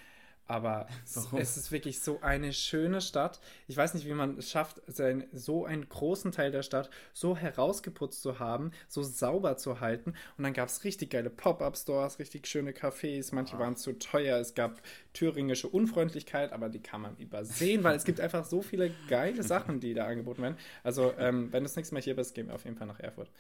Aber 0.46 0.87
Warum? 1.14 1.40
es 1.40 1.57
ist 1.57 1.72
wirklich 1.72 2.00
so 2.00 2.20
eine 2.20 2.52
schöne 2.52 3.00
Stadt. 3.00 3.40
Ich 3.68 3.76
weiß 3.76 3.94
nicht, 3.94 4.07
wie 4.07 4.12
man 4.12 4.38
es 4.38 4.50
schafft, 4.50 4.83
sein, 4.87 5.24
so 5.33 5.64
einen 5.64 5.88
großen 5.88 6.33
Teil 6.33 6.50
der 6.50 6.62
Stadt 6.62 6.90
so 7.12 7.37
herausgeputzt 7.37 8.22
zu 8.22 8.38
haben, 8.38 8.72
so 8.88 9.02
sauber 9.02 9.57
zu 9.57 9.81
halten. 9.81 10.14
Und 10.37 10.44
dann 10.44 10.52
gab 10.52 10.68
es 10.68 10.85
richtig 10.85 11.11
geile 11.11 11.31
Pop-Up-Stores, 11.31 12.18
richtig 12.18 12.46
schöne 12.46 12.72
Cafés. 12.72 13.35
Manche 13.35 13.57
ah. 13.57 13.61
waren 13.61 13.76
zu 13.76 13.98
teuer. 13.98 14.38
Es 14.38 14.55
gab 14.55 14.83
thüringische 15.12 15.68
Unfreundlichkeit, 15.68 16.52
aber 16.52 16.68
die 16.68 16.81
kann 16.81 17.00
man 17.00 17.16
übersehen, 17.16 17.85
weil 17.85 17.96
es 17.96 18.05
gibt 18.05 18.20
einfach 18.20 18.44
so 18.44 18.62
viele 18.62 18.90
geile 19.09 19.42
Sachen, 19.42 19.81
die 19.81 19.94
da 19.94 20.07
angeboten 20.07 20.42
werden. 20.42 20.57
Also, 20.83 21.12
ähm, 21.18 21.52
wenn 21.52 21.62
du 21.62 21.68
das 21.68 21.76
nächste 21.76 21.94
Mal 21.94 22.02
hier 22.02 22.16
bist, 22.16 22.35
gehen 22.35 22.48
wir 22.48 22.55
auf 22.55 22.64
jeden 22.64 22.76
Fall 22.76 22.87
nach 22.87 23.00
Erfurt. 23.00 23.31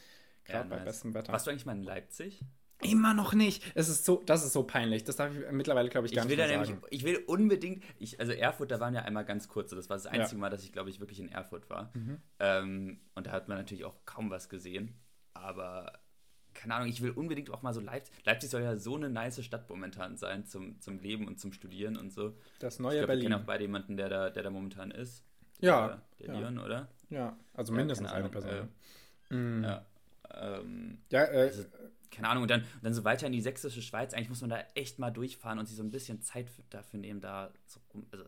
Gerade 0.44 0.64
ja, 0.64 0.70
bei 0.70 0.76
nice. 0.76 0.84
bestem 0.84 1.14
Wetter. 1.14 1.32
Warst 1.32 1.46
du 1.46 1.50
eigentlich 1.50 1.66
mal 1.66 1.76
in 1.76 1.84
Leipzig? 1.84 2.42
Immer 2.82 3.14
noch 3.14 3.34
nicht. 3.34 3.62
Es 3.74 3.88
ist 3.88 4.04
so, 4.04 4.22
das 4.26 4.44
ist 4.44 4.52
so 4.52 4.62
peinlich. 4.64 5.04
Das 5.04 5.16
darf 5.16 5.32
ich 5.34 5.50
mittlerweile, 5.50 5.88
glaube 5.88 6.06
ich, 6.06 6.14
gar 6.14 6.24
ich 6.24 6.28
nicht 6.28 6.36
mehr 6.36 6.48
nämlich, 6.48 6.68
sagen. 6.68 6.82
Ich 6.90 7.04
will 7.04 7.16
unbedingt, 7.26 7.84
ich, 7.98 8.20
also 8.20 8.32
Erfurt, 8.32 8.70
da 8.70 8.80
waren 8.80 8.94
ja 8.94 9.02
einmal 9.02 9.24
ganz 9.24 9.48
kurze. 9.48 9.76
Das 9.76 9.88
war 9.88 9.96
das 9.96 10.06
einzige 10.06 10.36
ja. 10.36 10.40
Mal, 10.40 10.50
dass 10.50 10.64
ich, 10.64 10.72
glaube 10.72 10.90
ich, 10.90 11.00
wirklich 11.00 11.20
in 11.20 11.28
Erfurt 11.28 11.70
war. 11.70 11.90
Mhm. 11.94 12.18
Ähm, 12.38 13.00
und 13.14 13.26
da 13.26 13.32
hat 13.32 13.48
man 13.48 13.58
natürlich 13.58 13.84
auch 13.84 13.94
kaum 14.04 14.30
was 14.30 14.48
gesehen. 14.48 14.94
Aber 15.34 15.92
keine 16.54 16.74
Ahnung, 16.74 16.88
ich 16.88 17.02
will 17.02 17.10
unbedingt 17.10 17.50
auch 17.50 17.62
mal 17.62 17.72
so 17.72 17.80
Leipzig. 17.80 18.14
Leipzig 18.24 18.50
soll 18.50 18.62
ja 18.62 18.76
so 18.76 18.96
eine 18.96 19.08
nice 19.08 19.44
Stadt 19.44 19.68
momentan 19.68 20.16
sein 20.16 20.46
zum, 20.46 20.80
zum 20.80 20.98
Leben 20.98 21.26
und 21.26 21.40
zum 21.40 21.52
Studieren 21.52 21.96
und 21.96 22.12
so. 22.12 22.36
Das 22.58 22.78
neue 22.78 22.94
ich 22.94 22.98
glaub, 22.98 23.06
Berlin. 23.08 23.22
Ich 23.22 23.30
kenne 23.30 23.42
auch 23.42 23.46
beide 23.46 23.64
jemanden, 23.64 23.96
der 23.96 24.08
da, 24.08 24.30
der 24.30 24.42
da 24.42 24.50
momentan 24.50 24.90
ist. 24.90 25.24
Ja. 25.60 26.00
Der, 26.18 26.26
der 26.26 26.34
ja. 26.34 26.40
Leon, 26.40 26.58
oder? 26.58 26.88
Ja, 27.10 27.36
also 27.54 27.72
mindestens 27.72 28.10
ja, 28.10 28.16
eine 28.16 28.28
Person. 28.28 28.68
Äh, 29.30 29.34
mhm. 29.34 29.64
Ja. 29.64 29.86
Ähm, 30.34 30.98
ja, 31.10 31.24
äh, 31.24 31.40
also, 31.42 31.64
keine 32.12 32.28
Ahnung, 32.28 32.42
und 32.42 32.50
dann, 32.50 32.60
und 32.60 32.84
dann 32.84 32.94
so 32.94 33.04
weiter 33.04 33.26
in 33.26 33.32
die 33.32 33.40
sächsische 33.40 33.82
Schweiz. 33.82 34.14
Eigentlich 34.14 34.28
muss 34.28 34.40
man 34.40 34.50
da 34.50 34.60
echt 34.74 34.98
mal 34.98 35.10
durchfahren 35.10 35.58
und 35.58 35.66
sich 35.66 35.76
so 35.76 35.82
ein 35.82 35.90
bisschen 35.90 36.22
Zeit 36.22 36.46
dafür 36.70 37.00
nehmen, 37.00 37.20
da 37.20 37.52
so 37.66 37.80
rum. 37.92 38.06
Also, 38.12 38.24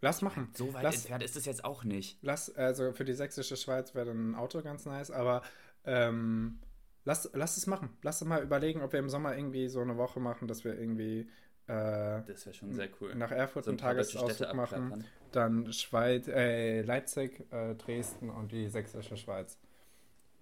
Lass 0.00 0.20
machen. 0.20 0.50
So 0.52 0.74
weit 0.74 0.82
lass, 0.82 0.96
entfernt 0.96 1.22
ist 1.22 1.34
es 1.34 1.46
jetzt 1.46 1.64
auch 1.64 1.82
nicht. 1.82 2.18
Lass, 2.20 2.54
also 2.54 2.92
für 2.92 3.06
die 3.06 3.14
sächsische 3.14 3.56
Schweiz 3.56 3.94
wäre 3.94 4.06
dann 4.06 4.32
ein 4.32 4.34
Auto 4.34 4.60
ganz 4.60 4.84
nice, 4.84 5.10
aber 5.10 5.42
ähm, 5.84 6.60
lass, 7.06 7.30
lass 7.32 7.56
es 7.56 7.66
machen. 7.66 7.88
Lass 8.02 8.20
es 8.20 8.28
mal 8.28 8.42
überlegen, 8.42 8.82
ob 8.82 8.92
wir 8.92 9.00
im 9.00 9.08
Sommer 9.08 9.34
irgendwie 9.34 9.66
so 9.68 9.80
eine 9.80 9.96
Woche 9.96 10.20
machen, 10.20 10.46
dass 10.46 10.62
wir 10.62 10.78
irgendwie 10.78 11.26
äh, 11.66 12.20
das 12.26 12.44
wäre 12.44 12.54
schon 12.54 12.74
sehr 12.74 12.88
cool. 13.00 13.14
Nach 13.14 13.30
Erfurt 13.30 13.64
so 13.64 13.70
ein 13.70 13.72
einen 13.72 13.78
Tagesausflug 13.78 14.54
machen, 14.54 15.04
dann 15.32 15.72
Schweiz, 15.72 16.28
äh, 16.28 16.82
Leipzig, 16.82 17.50
äh, 17.50 17.74
Dresden 17.74 18.28
und 18.28 18.52
die 18.52 18.68
sächsische 18.68 19.16
Schweiz. 19.16 19.58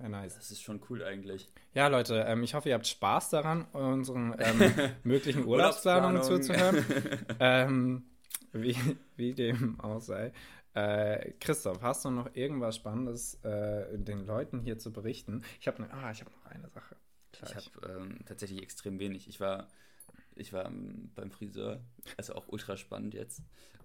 Ja, 0.02 0.08
nice. 0.08 0.34
Das 0.34 0.50
ist 0.50 0.62
schon 0.62 0.80
cool 0.90 1.04
eigentlich. 1.04 1.48
Ja, 1.74 1.86
Leute, 1.86 2.24
ähm, 2.26 2.42
ich 2.42 2.54
hoffe, 2.54 2.68
ihr 2.68 2.74
habt 2.74 2.88
Spaß 2.88 3.30
daran, 3.30 3.66
unseren 3.66 4.34
ähm, 4.36 4.74
möglichen 5.04 5.44
Urlaubsplanungen 5.44 6.24
zuzuhören. 6.24 6.84
ähm, 7.40 8.04
wie, 8.52 8.76
wie 9.14 9.32
dem 9.32 9.78
auch 9.80 10.00
sei. 10.00 10.32
Äh, 10.74 11.32
Christoph, 11.38 11.82
hast 11.82 12.04
du 12.04 12.10
noch 12.10 12.34
irgendwas 12.34 12.74
Spannendes 12.74 13.34
äh, 13.44 13.96
den 13.96 14.26
Leuten 14.26 14.60
hier 14.60 14.76
zu 14.78 14.92
berichten? 14.92 15.44
Ich 15.60 15.68
habe 15.68 15.82
ne, 15.82 15.88
ah, 15.92 16.12
hab 16.12 16.32
noch 16.32 16.46
eine 16.46 16.68
Sache. 16.68 16.96
Gleich. 17.30 17.50
Ich 17.50 17.56
habe 17.56 18.00
ähm, 18.00 18.18
tatsächlich 18.26 18.60
extrem 18.60 18.98
wenig. 18.98 19.28
Ich 19.28 19.38
war, 19.38 19.68
ich 20.34 20.52
war 20.52 20.64
beim 21.14 21.30
Friseur, 21.30 21.80
also 22.16 22.34
auch 22.34 22.48
ultra 22.48 22.76
spannend 22.76 23.14
jetzt. 23.14 23.40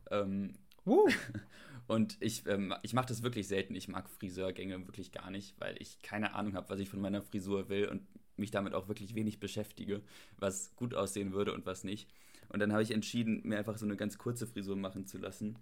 Ähm, 0.10 0.58
uh. 0.88 1.10
Und 1.88 2.18
ich, 2.20 2.46
ähm, 2.48 2.74
ich 2.82 2.94
mache 2.94 3.08
das 3.08 3.24
wirklich 3.24 3.48
selten. 3.48 3.74
Ich 3.74 3.88
mag 3.88 4.10
Friseurgänge 4.10 4.86
wirklich 4.88 5.14
gar 5.14 5.32
nicht, 5.32 5.56
weil 5.60 5.76
ich 5.80 6.02
keine 6.02 6.36
Ahnung 6.36 6.54
habe, 6.54 6.70
was 6.70 6.80
ich 6.80 6.90
von 6.90 7.00
meiner 7.00 7.22
Frisur 7.22 7.70
will 7.70 7.88
und 7.88 8.02
mich 8.36 8.52
damit 8.52 8.74
auch 8.74 8.90
wirklich 8.90 9.16
wenig 9.16 9.40
beschäftige, 9.40 10.02
was 10.38 10.76
gut 10.76 10.94
aussehen 10.94 11.32
würde 11.32 11.54
und 11.54 11.66
was 11.66 11.86
nicht. 11.86 12.10
Und 12.50 12.60
dann 12.60 12.72
habe 12.74 12.84
ich 12.84 12.92
entschieden, 12.92 13.42
mir 13.44 13.58
einfach 13.58 13.78
so 13.78 13.86
eine 13.86 13.96
ganz 13.96 14.18
kurze 14.18 14.48
Frisur 14.48 14.76
machen 14.76 15.06
zu 15.06 15.18
lassen. 15.18 15.58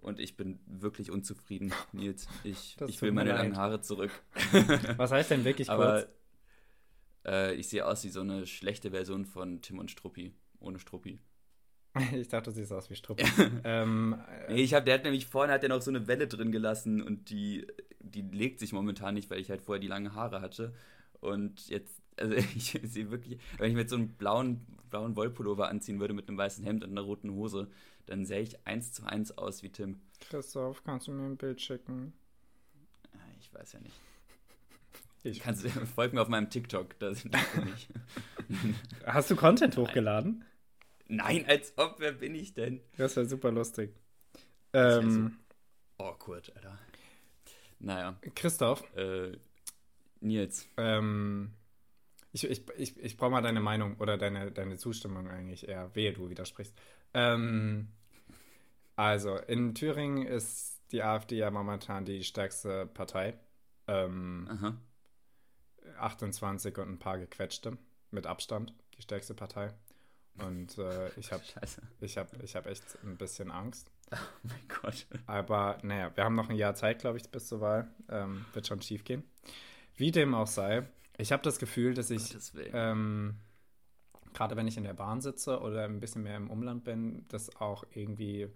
Und 0.00 0.18
ich 0.20 0.36
bin 0.36 0.60
wirklich 0.66 1.10
unzufrieden, 1.10 1.72
Nils. 1.92 2.28
Ich, 2.44 2.76
ich 2.86 3.00
will 3.02 3.12
meine 3.12 3.32
langen 3.32 3.56
Haare 3.56 3.80
zurück. 3.80 4.10
Was 4.96 5.12
heißt 5.12 5.30
denn 5.30 5.44
wirklich 5.44 5.68
kurz? 5.68 6.08
äh, 7.26 7.54
ich 7.54 7.68
sehe 7.68 7.86
aus 7.86 8.04
wie 8.04 8.08
so 8.08 8.20
eine 8.20 8.46
schlechte 8.46 8.90
Version 8.90 9.24
von 9.24 9.60
Tim 9.60 9.78
und 9.78 9.90
Struppi, 9.90 10.32
ohne 10.58 10.78
Struppi. 10.78 11.18
Ich 12.12 12.28
dachte, 12.28 12.50
du 12.50 12.56
siehst 12.56 12.72
aus 12.72 12.90
wie 12.90 12.94
Struppi. 12.94 13.24
ähm, 13.64 14.16
nee, 14.48 14.62
ich 14.62 14.74
hab, 14.74 14.84
der 14.84 14.94
hat 14.94 15.04
nämlich 15.04 15.26
vorne 15.26 15.52
hat 15.52 15.62
der 15.62 15.70
noch 15.70 15.82
so 15.82 15.90
eine 15.90 16.06
Welle 16.06 16.26
drin 16.26 16.52
gelassen 16.52 17.02
und 17.02 17.30
die, 17.30 17.66
die 17.98 18.22
legt 18.22 18.60
sich 18.60 18.72
momentan 18.72 19.14
nicht, 19.14 19.30
weil 19.30 19.40
ich 19.40 19.50
halt 19.50 19.62
vorher 19.62 19.80
die 19.80 19.88
langen 19.88 20.14
Haare 20.14 20.40
hatte. 20.40 20.74
Und 21.20 21.68
jetzt, 21.68 22.00
also 22.16 22.34
ich 22.54 22.78
sehe 22.82 23.10
wirklich, 23.10 23.38
wenn 23.58 23.68
ich 23.68 23.74
mir 23.74 23.82
jetzt 23.82 23.90
so 23.90 23.96
einen 23.96 24.10
blauen, 24.10 24.66
blauen 24.90 25.16
Wollpullover 25.16 25.68
anziehen 25.68 26.00
würde 26.00 26.14
mit 26.14 26.28
einem 26.28 26.38
weißen 26.38 26.64
Hemd 26.64 26.84
und 26.84 26.90
einer 26.90 27.02
roten 27.02 27.30
Hose, 27.32 27.68
dann 28.06 28.24
sähe 28.24 28.40
ich 28.40 28.66
eins 28.66 28.92
zu 28.92 29.04
eins 29.04 29.36
aus 29.36 29.62
wie 29.62 29.70
Tim. 29.70 30.00
Christoph, 30.20 30.82
kannst 30.84 31.06
du 31.06 31.12
mir 31.12 31.26
ein 31.26 31.36
Bild 31.36 31.60
schicken? 31.60 32.12
Ah, 33.12 33.18
ich 33.38 33.52
weiß 33.52 33.72
ja 33.72 33.80
nicht. 33.80 33.98
Ich 35.22 35.40
Kannst, 35.40 35.66
folg 35.94 36.14
mir 36.14 36.22
auf 36.22 36.28
meinem 36.28 36.48
TikTok, 36.48 36.98
da 36.98 37.14
sind. 37.14 37.36
Hast 39.04 39.30
du 39.30 39.36
Content 39.36 39.76
hochgeladen? 39.76 40.44
Nein, 41.10 41.44
als 41.48 41.72
ob, 41.76 41.96
wer 41.98 42.12
bin 42.12 42.36
ich 42.36 42.54
denn? 42.54 42.80
Das 42.96 43.16
wäre 43.16 43.26
super 43.26 43.50
lustig. 43.50 43.90
Ähm, 44.72 45.36
so 45.98 46.04
awkward, 46.04 46.54
Alter. 46.54 46.78
Naja. 47.80 48.16
Christoph. 48.36 48.84
Äh, 48.96 49.36
Nils. 50.20 50.68
Ähm, 50.76 51.52
ich 52.32 52.48
ich, 52.48 52.62
ich, 52.76 52.96
ich 52.96 53.16
brauche 53.16 53.30
mal 53.30 53.42
deine 53.42 53.60
Meinung 53.60 53.96
oder 53.96 54.18
deine, 54.18 54.52
deine 54.52 54.76
Zustimmung 54.76 55.28
eigentlich 55.28 55.66
eher. 55.66 55.92
Wehe, 55.96 56.12
du 56.12 56.30
widersprichst. 56.30 56.74
Ähm, 57.12 57.88
also, 58.94 59.36
in 59.36 59.74
Thüringen 59.74 60.26
ist 60.26 60.80
die 60.92 61.02
AfD 61.02 61.38
ja 61.38 61.50
momentan 61.50 62.04
die 62.04 62.22
stärkste 62.22 62.86
Partei. 62.86 63.34
Ähm, 63.88 64.46
Aha. 64.48 64.76
28 65.98 66.78
und 66.78 66.88
ein 66.88 66.98
paar 67.00 67.18
gequetschte. 67.18 67.76
Mit 68.12 68.26
Abstand 68.26 68.74
die 68.96 69.02
stärkste 69.02 69.34
Partei. 69.34 69.72
Und 70.38 70.78
äh, 70.78 71.10
ich 71.18 71.32
habe 71.32 71.42
ich 72.00 72.16
hab, 72.16 72.42
ich 72.42 72.56
hab 72.56 72.66
echt 72.66 72.84
ein 73.04 73.16
bisschen 73.16 73.50
Angst. 73.50 73.90
Oh 74.12 74.16
mein 74.42 74.68
Gott. 74.82 75.06
Aber 75.28 75.78
naja, 75.84 76.10
wir 76.16 76.24
haben 76.24 76.34
noch 76.34 76.48
ein 76.48 76.56
Jahr 76.56 76.74
Zeit, 76.74 76.98
glaube 76.98 77.18
ich, 77.18 77.30
bis 77.30 77.46
zur 77.46 77.60
Wahl. 77.60 77.88
Ähm, 78.08 78.44
wird 78.52 78.66
schon 78.66 78.82
schief 78.82 79.04
gehen. 79.04 79.22
Wie 79.94 80.10
dem 80.10 80.34
auch 80.34 80.48
sei, 80.48 80.88
ich 81.16 81.30
habe 81.30 81.44
das 81.44 81.60
Gefühl, 81.60 81.94
dass 81.94 82.10
ich, 82.10 82.34
ähm, 82.72 83.36
gerade 84.32 84.56
wenn 84.56 84.66
ich 84.66 84.76
in 84.76 84.82
der 84.82 84.94
Bahn 84.94 85.20
sitze 85.20 85.60
oder 85.60 85.84
ein 85.84 86.00
bisschen 86.00 86.24
mehr 86.24 86.36
im 86.36 86.50
Umland 86.50 86.82
bin, 86.82 87.24
das 87.28 87.54
auch 87.60 87.84
irgendwie, 87.94 88.48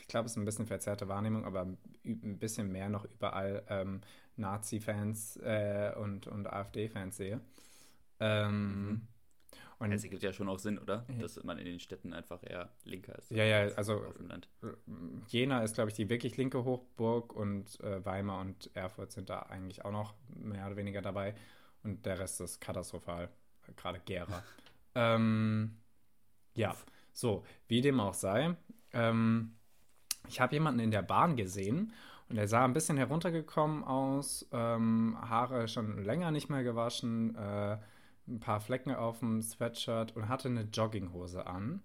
ich 0.00 0.08
glaube, 0.08 0.26
es 0.26 0.32
ist 0.32 0.38
ein 0.38 0.44
bisschen 0.44 0.66
verzerrte 0.66 1.06
Wahrnehmung, 1.06 1.44
aber 1.44 1.62
ein 2.04 2.38
bisschen 2.40 2.72
mehr 2.72 2.88
noch 2.88 3.04
überall 3.04 3.62
ähm, 3.68 4.00
Nazi-Fans 4.34 5.36
äh, 5.44 5.92
und, 5.96 6.26
und 6.26 6.52
AfD-Fans 6.52 7.16
sehe. 7.16 7.40
Ähm, 8.18 8.88
mhm 8.88 9.08
Und 9.82 9.90
Es 9.90 10.04
ergibt 10.04 10.22
ja 10.22 10.32
schon 10.32 10.48
auch 10.48 10.60
Sinn, 10.60 10.78
oder? 10.78 11.04
Dass 11.20 11.42
man 11.42 11.58
in 11.58 11.64
den 11.64 11.80
Städten 11.80 12.12
einfach 12.12 12.38
eher 12.44 12.70
linker 12.84 13.18
ist. 13.18 13.32
Ja, 13.32 13.42
ja, 13.42 13.60
als 13.62 13.76
also- 13.76 14.04
Auf 14.04 14.16
dem 14.16 14.28
Land. 14.28 14.48
Jena 15.26 15.64
ist, 15.64 15.74
glaube 15.74 15.90
ich, 15.90 15.96
die 15.96 16.08
wirklich 16.08 16.36
linke 16.36 16.64
Hochburg 16.64 17.34
und 17.34 17.80
äh, 17.80 18.04
Weimar 18.04 18.42
und 18.42 18.70
Erfurt 18.74 19.10
sind 19.10 19.28
da 19.28 19.40
eigentlich 19.40 19.84
auch 19.84 19.90
noch 19.90 20.14
mehr 20.28 20.66
oder 20.66 20.76
weniger 20.76 21.02
dabei. 21.02 21.34
Und 21.82 22.06
der 22.06 22.20
Rest 22.20 22.40
ist 22.40 22.60
katastrophal. 22.60 23.28
Gerade 23.76 24.00
Gera. 24.04 24.44
ähm, 24.94 25.76
ja, 26.54 26.76
so, 27.12 27.44
wie 27.66 27.80
dem 27.80 27.98
auch 27.98 28.14
sei. 28.14 28.54
Ähm, 28.92 29.56
ich 30.28 30.40
habe 30.40 30.54
jemanden 30.54 30.78
in 30.78 30.92
der 30.92 31.02
Bahn 31.02 31.34
gesehen 31.34 31.92
und 32.28 32.36
der 32.36 32.46
sah 32.46 32.64
ein 32.64 32.72
bisschen 32.72 32.98
heruntergekommen 32.98 33.82
aus, 33.82 34.48
ähm, 34.52 35.18
Haare 35.20 35.66
schon 35.66 36.04
länger 36.04 36.30
nicht 36.30 36.50
mehr 36.50 36.62
gewaschen, 36.62 37.34
äh, 37.34 37.78
ein 38.28 38.40
paar 38.40 38.60
Flecken 38.60 38.94
auf 38.94 39.18
dem 39.20 39.42
Sweatshirt 39.42 40.14
und 40.16 40.28
hatte 40.28 40.48
eine 40.48 40.62
Jogginghose 40.62 41.46
an. 41.46 41.82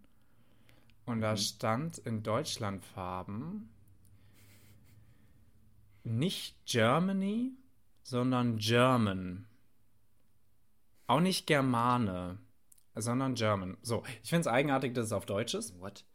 Und 1.06 1.22
da 1.22 1.38
stand 1.38 1.98
in 2.00 2.22
Deutschlandfarben 2.22 3.70
nicht 6.04 6.56
Germany, 6.66 7.52
sondern 8.04 8.58
German. 8.58 9.46
Auch 11.08 11.20
nicht 11.22 11.48
Germane, 11.48 12.38
sondern 12.96 13.36
German. 13.36 13.78
So, 13.82 14.04
ich 14.24 14.30
finde 14.30 14.42
es 14.42 14.48
eigenartig, 14.48 14.94
dass 14.94 15.08
es 15.08 15.12
auf 15.14 15.26
Deutsch 15.26 15.54
ist. 15.54 15.80
What? 15.80 16.06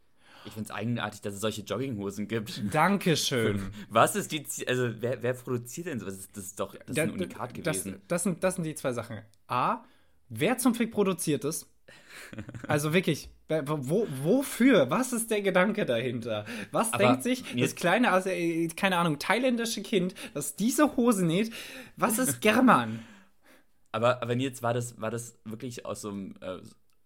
Ich 0.45 0.51
finde 0.53 0.65
es 0.69 0.71
eigenartig, 0.75 1.21
dass 1.21 1.35
es 1.35 1.41
solche 1.41 1.61
Jogginghosen 1.61 2.27
gibt. 2.27 2.61
Dankeschön. 2.73 3.71
Was 3.89 4.15
ist 4.15 4.31
die, 4.31 4.45
also 4.67 4.89
wer, 5.01 5.23
wer 5.23 5.33
produziert 5.33 5.87
denn 5.87 5.99
sowas? 5.99 6.27
Das 6.33 6.43
ist 6.45 6.59
doch, 6.59 6.73
das 6.75 6.89
ist 6.89 6.97
Da- 6.97 7.03
ein 7.03 7.11
Unikat 7.11 7.57
das, 7.65 7.83
gewesen. 7.83 8.01
das, 8.07 8.23
sind, 8.23 8.43
das 8.43 8.55
sind 8.55 8.65
die 8.65 8.75
zwei 8.75 8.91
Sachen. 8.93 9.21
A, 9.47 9.83
wer 10.29 10.57
zum 10.57 10.75
Fick 10.75 10.91
produziert 10.91 11.43
es? 11.45 11.69
Also 12.67 12.93
wirklich, 12.93 13.29
wo, 13.49 14.07
wofür? 14.23 14.89
Was 14.89 15.13
ist 15.13 15.29
der 15.29 15.41
Gedanke 15.41 15.85
dahinter? 15.85 16.45
Was 16.71 16.93
Aber 16.93 17.03
denkt 17.03 17.23
sich 17.23 17.43
das 17.55 17.75
kleine, 17.75 18.11
also, 18.11 18.29
keine 18.75 18.97
Ahnung, 18.97 19.19
thailändische 19.19 19.81
Kind, 19.81 20.15
das 20.33 20.55
diese 20.55 20.95
Hose 20.95 21.25
näht? 21.25 21.53
Was 21.97 22.17
ist 22.17 22.41
German? 22.41 22.99
Aber, 23.91 24.21
aber 24.23 24.35
Nils, 24.35 24.63
war 24.63 24.73
das, 24.73 24.99
war 24.99 25.11
das 25.11 25.39
wirklich 25.43 25.85
aus 25.85 26.01
so 26.01 26.09
einem, 26.09 26.35
äh, 26.41 26.59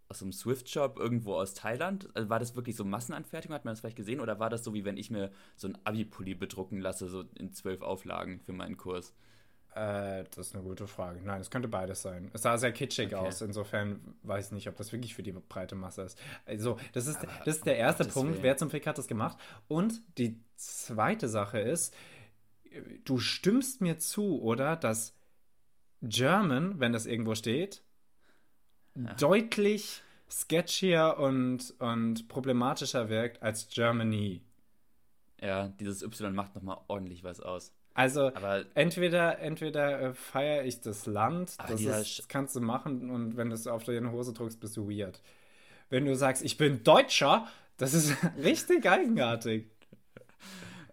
aus 0.10 0.20
so 0.20 0.26
einem 0.26 0.32
Swift-Shop 0.32 0.98
irgendwo 0.98 1.36
aus 1.36 1.54
Thailand? 1.54 2.10
Also 2.14 2.30
war 2.30 2.40
das 2.40 2.56
wirklich 2.56 2.78
so 2.78 2.86
Massenanfertigung? 2.86 3.56
Hat 3.56 3.66
man 3.66 3.74
das 3.74 3.82
vielleicht 3.82 3.98
gesehen? 3.98 4.22
Oder 4.22 4.40
war 4.40 4.50
das 4.50 4.64
so, 4.64 4.74
wie 4.74 4.86
wenn 4.86 4.96
ich 4.96 5.12
mir 5.12 5.32
so 5.58 5.68
ein 5.68 5.78
Abi-Pulli 5.84 6.36
bedrucken 6.36 6.80
lasse, 6.80 7.10
so 7.10 7.26
in 7.38 7.52
zwölf 7.52 7.82
Auflagen 7.82 8.40
für 8.40 8.54
meinen 8.54 8.78
Kurs? 8.78 9.14
Äh, 9.78 10.24
das 10.36 10.48
ist 10.48 10.56
eine 10.56 10.64
gute 10.64 10.88
Frage. 10.88 11.20
Nein, 11.24 11.40
es 11.40 11.52
könnte 11.52 11.68
beides 11.68 12.02
sein. 12.02 12.32
Es 12.34 12.42
sah 12.42 12.58
sehr 12.58 12.72
kitschig 12.72 13.08
Okay. 13.08 13.16
aus. 13.16 13.42
Insofern 13.42 14.00
weiß 14.24 14.48
ich 14.48 14.52
nicht, 14.54 14.68
ob 14.70 14.76
das 14.76 14.92
wirklich 14.92 15.14
für 15.14 15.22
die 15.24 15.32
breite 15.34 15.76
Masse 15.76 16.02
ist. 16.02 16.20
Also, 16.46 16.78
das 16.94 17.06
ist, 17.06 17.18
Aber 17.18 17.32
das 17.46 17.58
ist 17.58 17.66
der 17.66 17.78
erste 17.78 18.04
Gottes 18.04 18.14
Punkt. 18.16 18.34
Willen. 18.34 18.44
Wer 18.44 18.58
zum 18.58 18.70
Fick 18.72 18.88
hat 18.88 18.98
das 18.98 19.08
gemacht? 19.08 19.38
Und 19.68 20.02
die 20.18 20.40
zweite 20.56 21.28
Sache 21.30 21.60
ist, 21.60 21.94
du 23.06 23.20
stimmst 23.20 23.82
mir 23.82 24.00
zu, 24.00 24.42
oder? 24.42 24.76
Dass 24.76 25.14
German, 26.02 26.80
wenn 26.80 26.92
das 26.94 27.06
irgendwo 27.06 27.36
steht, 27.36 27.84
deutlich 29.20 30.02
sketchier 30.30 31.18
und, 31.20 31.74
und 31.80 32.28
problematischer 32.28 33.10
wirkt 33.10 33.42
als 33.44 33.70
Germany. 33.70 34.42
Ja, 35.40 35.68
dieses 35.80 36.02
Y 36.02 36.34
macht 36.34 36.56
nochmal 36.56 36.80
ordentlich 36.88 37.24
was 37.24 37.40
aus. 37.40 37.72
Also, 37.98 38.28
Aber 38.36 38.64
Entweder, 38.76 39.40
entweder 39.40 40.00
äh, 40.00 40.14
feiere 40.14 40.66
ich 40.66 40.82
das 40.82 41.08
Land, 41.08 41.56
das, 41.68 41.82
ist, 41.82 42.20
das 42.20 42.28
kannst 42.28 42.56
du 42.56 42.62
machen 42.62 43.10
und 43.10 43.38
wenn 43.38 43.50
du 43.50 43.56
es 43.56 43.66
auf 43.66 43.86
deine 43.86 44.12
Hose 44.12 44.34
drückst, 44.34 44.60
bist 44.60 44.78
du 44.78 44.88
weird. 44.88 45.20
Wenn 45.90 46.06
du 46.06 46.16
sagst, 46.16 46.44
ich 46.44 46.58
bin 46.58 46.84
Deutscher, 46.84 47.48
das 47.78 47.96
ist 47.96 48.16
richtig 48.38 48.86
eigenartig. 48.86 49.72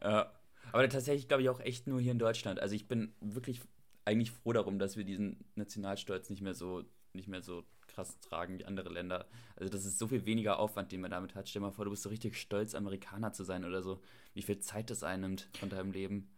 Ja. 0.03 0.33
Aber 0.73 0.88
tatsächlich 0.88 1.29
glaube 1.29 1.43
ich 1.43 1.51
auch 1.51 1.61
echt 1.61 1.87
nur 1.87 2.01
hier 2.01 2.12
in 2.12 2.19
Deutschland. 2.19 2.59
Also 2.59 2.75
ich 2.75 2.88
bin 2.88 3.12
wirklich 3.21 3.61
eigentlich 4.07 4.31
froh 4.31 4.55
darum, 4.55 4.79
dass 4.79 4.97
wir 4.97 5.05
diesen 5.05 5.45
Nationalstolz 5.57 6.31
nicht 6.31 6.40
mehr 6.40 6.55
so, 6.55 6.85
nicht 7.12 7.29
mehr 7.29 7.43
so 7.43 7.64
krass 7.87 8.19
tragen 8.21 8.59
wie 8.59 8.64
andere 8.64 8.88
Länder. 8.88 9.27
Also 9.57 9.71
das 9.71 9.85
ist 9.85 9.99
so 9.99 10.09
viel 10.09 10.25
weniger 10.25 10.59
Aufwand, 10.59 10.90
den 10.90 11.03
man 11.03 11.11
damit 11.11 11.35
hat. 11.35 11.51
Stell 11.51 11.61
dir 11.61 11.67
mal 11.67 11.73
vor, 11.73 11.85
du 11.85 11.90
bist 11.90 12.03
so 12.03 12.09
richtig 12.09 12.38
stolz, 12.38 12.75
Amerikaner 12.75 13.35
zu 13.35 13.45
sein 13.45 13.67
oder 13.67 13.83
so. 13.83 14.01
Wie 14.33 14.40
viel 14.40 14.59
Zeit 14.61 14.88
das 14.88 15.03
einnimmt 15.03 15.51
von 15.59 15.69
deinem 15.69 15.93
Leben. 15.93 16.31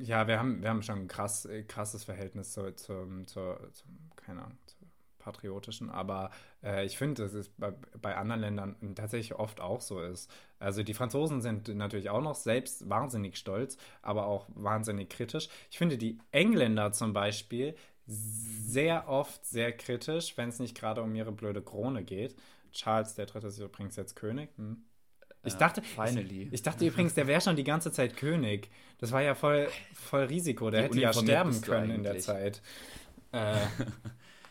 Ja, 0.00 0.26
wir 0.28 0.38
haben, 0.38 0.62
wir 0.62 0.70
haben 0.70 0.82
schon 0.82 1.00
ein 1.00 1.08
krass, 1.08 1.44
äh, 1.44 1.64
krasses 1.64 2.04
Verhältnis 2.04 2.52
zu, 2.52 2.74
zum, 2.76 3.26
zur, 3.26 3.72
zum, 3.72 3.88
keine 4.16 4.42
Ahnung, 4.42 4.58
zur 4.66 4.88
patriotischen, 5.18 5.90
aber 5.90 6.30
äh, 6.62 6.86
ich 6.86 6.96
finde, 6.96 7.22
dass 7.22 7.34
es 7.34 7.48
bei, 7.50 7.72
bei 8.00 8.16
anderen 8.16 8.40
Ländern 8.40 8.94
tatsächlich 8.94 9.34
oft 9.34 9.60
auch 9.60 9.80
so 9.80 10.00
ist. 10.00 10.30
Also 10.58 10.82
die 10.82 10.94
Franzosen 10.94 11.40
sind 11.42 11.68
natürlich 11.68 12.10
auch 12.10 12.22
noch 12.22 12.34
selbst 12.34 12.88
wahnsinnig 12.88 13.36
stolz, 13.36 13.76
aber 14.02 14.26
auch 14.26 14.46
wahnsinnig 14.54 15.10
kritisch. 15.10 15.48
Ich 15.70 15.78
finde 15.78 15.98
die 15.98 16.18
Engländer 16.30 16.92
zum 16.92 17.12
Beispiel 17.12 17.74
sehr 18.06 19.08
oft 19.08 19.44
sehr 19.44 19.76
kritisch, 19.76 20.36
wenn 20.36 20.48
es 20.48 20.60
nicht 20.60 20.76
gerade 20.76 21.02
um 21.02 21.14
ihre 21.14 21.32
blöde 21.32 21.62
Krone 21.62 22.04
geht. 22.04 22.34
Charles 22.72 23.14
der 23.14 23.26
Dritte 23.26 23.48
ist 23.48 23.58
übrigens 23.58 23.96
jetzt 23.96 24.16
König. 24.16 24.50
Hm. 24.56 24.84
Ich 25.48 25.54
Ja, 25.54 25.58
dachte, 25.60 25.82
finally. 25.82 26.42
ich, 26.44 26.52
ich 26.54 26.62
dachte 26.62 26.86
übrigens, 26.86 27.14
der 27.14 27.26
wäre 27.26 27.40
schon 27.40 27.56
die 27.56 27.64
ganze 27.64 27.90
Zeit 27.92 28.16
König. 28.16 28.70
Das 28.98 29.12
war 29.12 29.22
ja 29.22 29.34
voll, 29.34 29.68
voll 29.94 30.24
Risiko. 30.24 30.70
Der 30.70 30.80
Wie 30.80 30.84
hätte 30.84 31.00
ja 31.00 31.12
sterben 31.12 31.60
können 31.60 31.90
in 31.90 32.02
der? 32.02 32.18
Zeit. 32.18 32.62
Äh, 33.30 33.58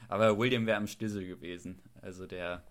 Aber 0.08 0.38
William 0.38 0.68
wäre 0.68 0.78
am 0.78 0.86
Schlüssel 0.86 1.26
gewesen. 1.26 1.82
Also 2.04 2.28
der 2.28 2.64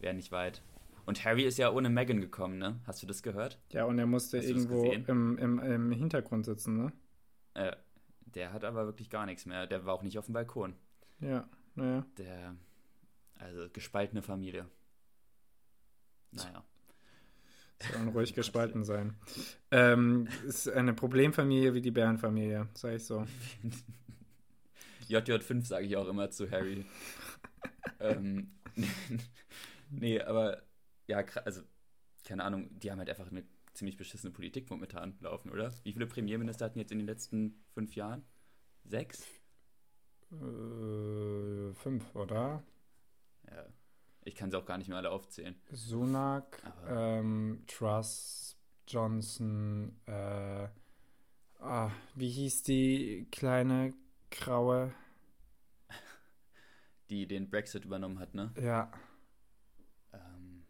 wäre 0.00 0.12
nicht 0.14 0.32
weit. 0.32 0.62
Und 1.06 1.24
Harry 1.24 1.44
ist 1.44 1.58
ja 1.58 1.70
ohne 1.70 1.90
Megan 1.90 2.20
gekommen, 2.20 2.58
ne? 2.58 2.80
Hast 2.88 3.02
du 3.02 3.06
das 3.06 3.22
gehört? 3.22 3.60
ja, 3.70 3.84
und 3.84 3.96
er 4.00 4.06
musste 4.06 4.38
Hast 4.38 4.46
irgendwo 4.48 4.90
im, 4.90 5.38
im, 5.38 5.58
im 5.60 5.92
Hintergrund 5.92 6.44
sitzen, 6.44 6.76
ne? 6.76 6.92
Äh, 7.54 7.76
der 8.34 8.52
hat 8.52 8.64
aber 8.64 8.86
wirklich 8.86 9.10
gar 9.10 9.26
nichts 9.26 9.46
mehr. 9.46 9.68
Der 9.68 9.84
war 9.86 9.94
auch 9.94 10.02
nicht 10.02 10.18
auf 10.18 10.24
dem 10.24 10.34
Balkon. 10.34 10.74
Ja, 11.20 11.48
naja. 11.76 12.04
Der, 12.18 12.56
also 13.36 13.68
gespaltene 13.72 14.22
Familie. 14.22 14.66
Naja. 16.32 16.64
Sollen 17.80 18.08
ruhig 18.08 18.34
gespalten 18.34 18.84
sein. 18.84 19.14
Ähm, 19.70 20.28
ist 20.46 20.68
eine 20.68 20.94
Problemfamilie 20.94 21.74
wie 21.74 21.82
die 21.82 21.90
Bärenfamilie, 21.90 22.68
sag 22.74 22.94
ich 22.94 23.04
so. 23.04 23.26
JJ5 25.08 25.66
sage 25.66 25.86
ich 25.86 25.96
auch 25.96 26.08
immer 26.08 26.30
zu 26.30 26.50
Harry. 26.50 26.86
ähm, 28.00 28.52
nee, 29.90 30.20
aber 30.20 30.62
ja, 31.06 31.24
also 31.44 31.62
keine 32.24 32.44
Ahnung, 32.44 32.68
die 32.78 32.90
haben 32.90 32.98
halt 32.98 33.10
einfach 33.10 33.30
eine 33.30 33.44
ziemlich 33.74 33.96
beschissene 33.96 34.32
Politik 34.32 34.70
momentan 34.70 35.16
laufen, 35.20 35.50
oder? 35.50 35.72
Wie 35.82 35.92
viele 35.92 36.06
Premierminister 36.06 36.64
hatten 36.64 36.78
jetzt 36.78 36.92
in 36.92 36.98
den 36.98 37.06
letzten 37.06 37.64
fünf 37.74 37.94
Jahren? 37.94 38.24
Sechs? 38.84 39.26
Äh, 40.32 41.74
fünf, 41.74 42.14
oder? 42.14 42.62
Ja. 43.46 43.66
Ich 44.24 44.34
kann 44.34 44.50
sie 44.50 44.56
auch 44.58 44.64
gar 44.64 44.78
nicht 44.78 44.88
mehr 44.88 44.96
alle 44.96 45.10
aufzählen. 45.10 45.54
Sunak, 45.70 46.62
ähm, 46.88 47.62
Truss, 47.66 48.56
Johnson, 48.88 50.00
äh, 50.06 50.68
ah, 51.60 51.90
wie 52.14 52.30
hieß 52.30 52.62
die 52.62 53.28
kleine 53.30 53.94
graue? 54.30 54.92
Die 57.10 57.26
den 57.26 57.50
Brexit 57.50 57.84
übernommen 57.84 58.18
hat, 58.18 58.34
ne? 58.34 58.52
Ja, 58.58 58.90
Ähm, 60.12 60.64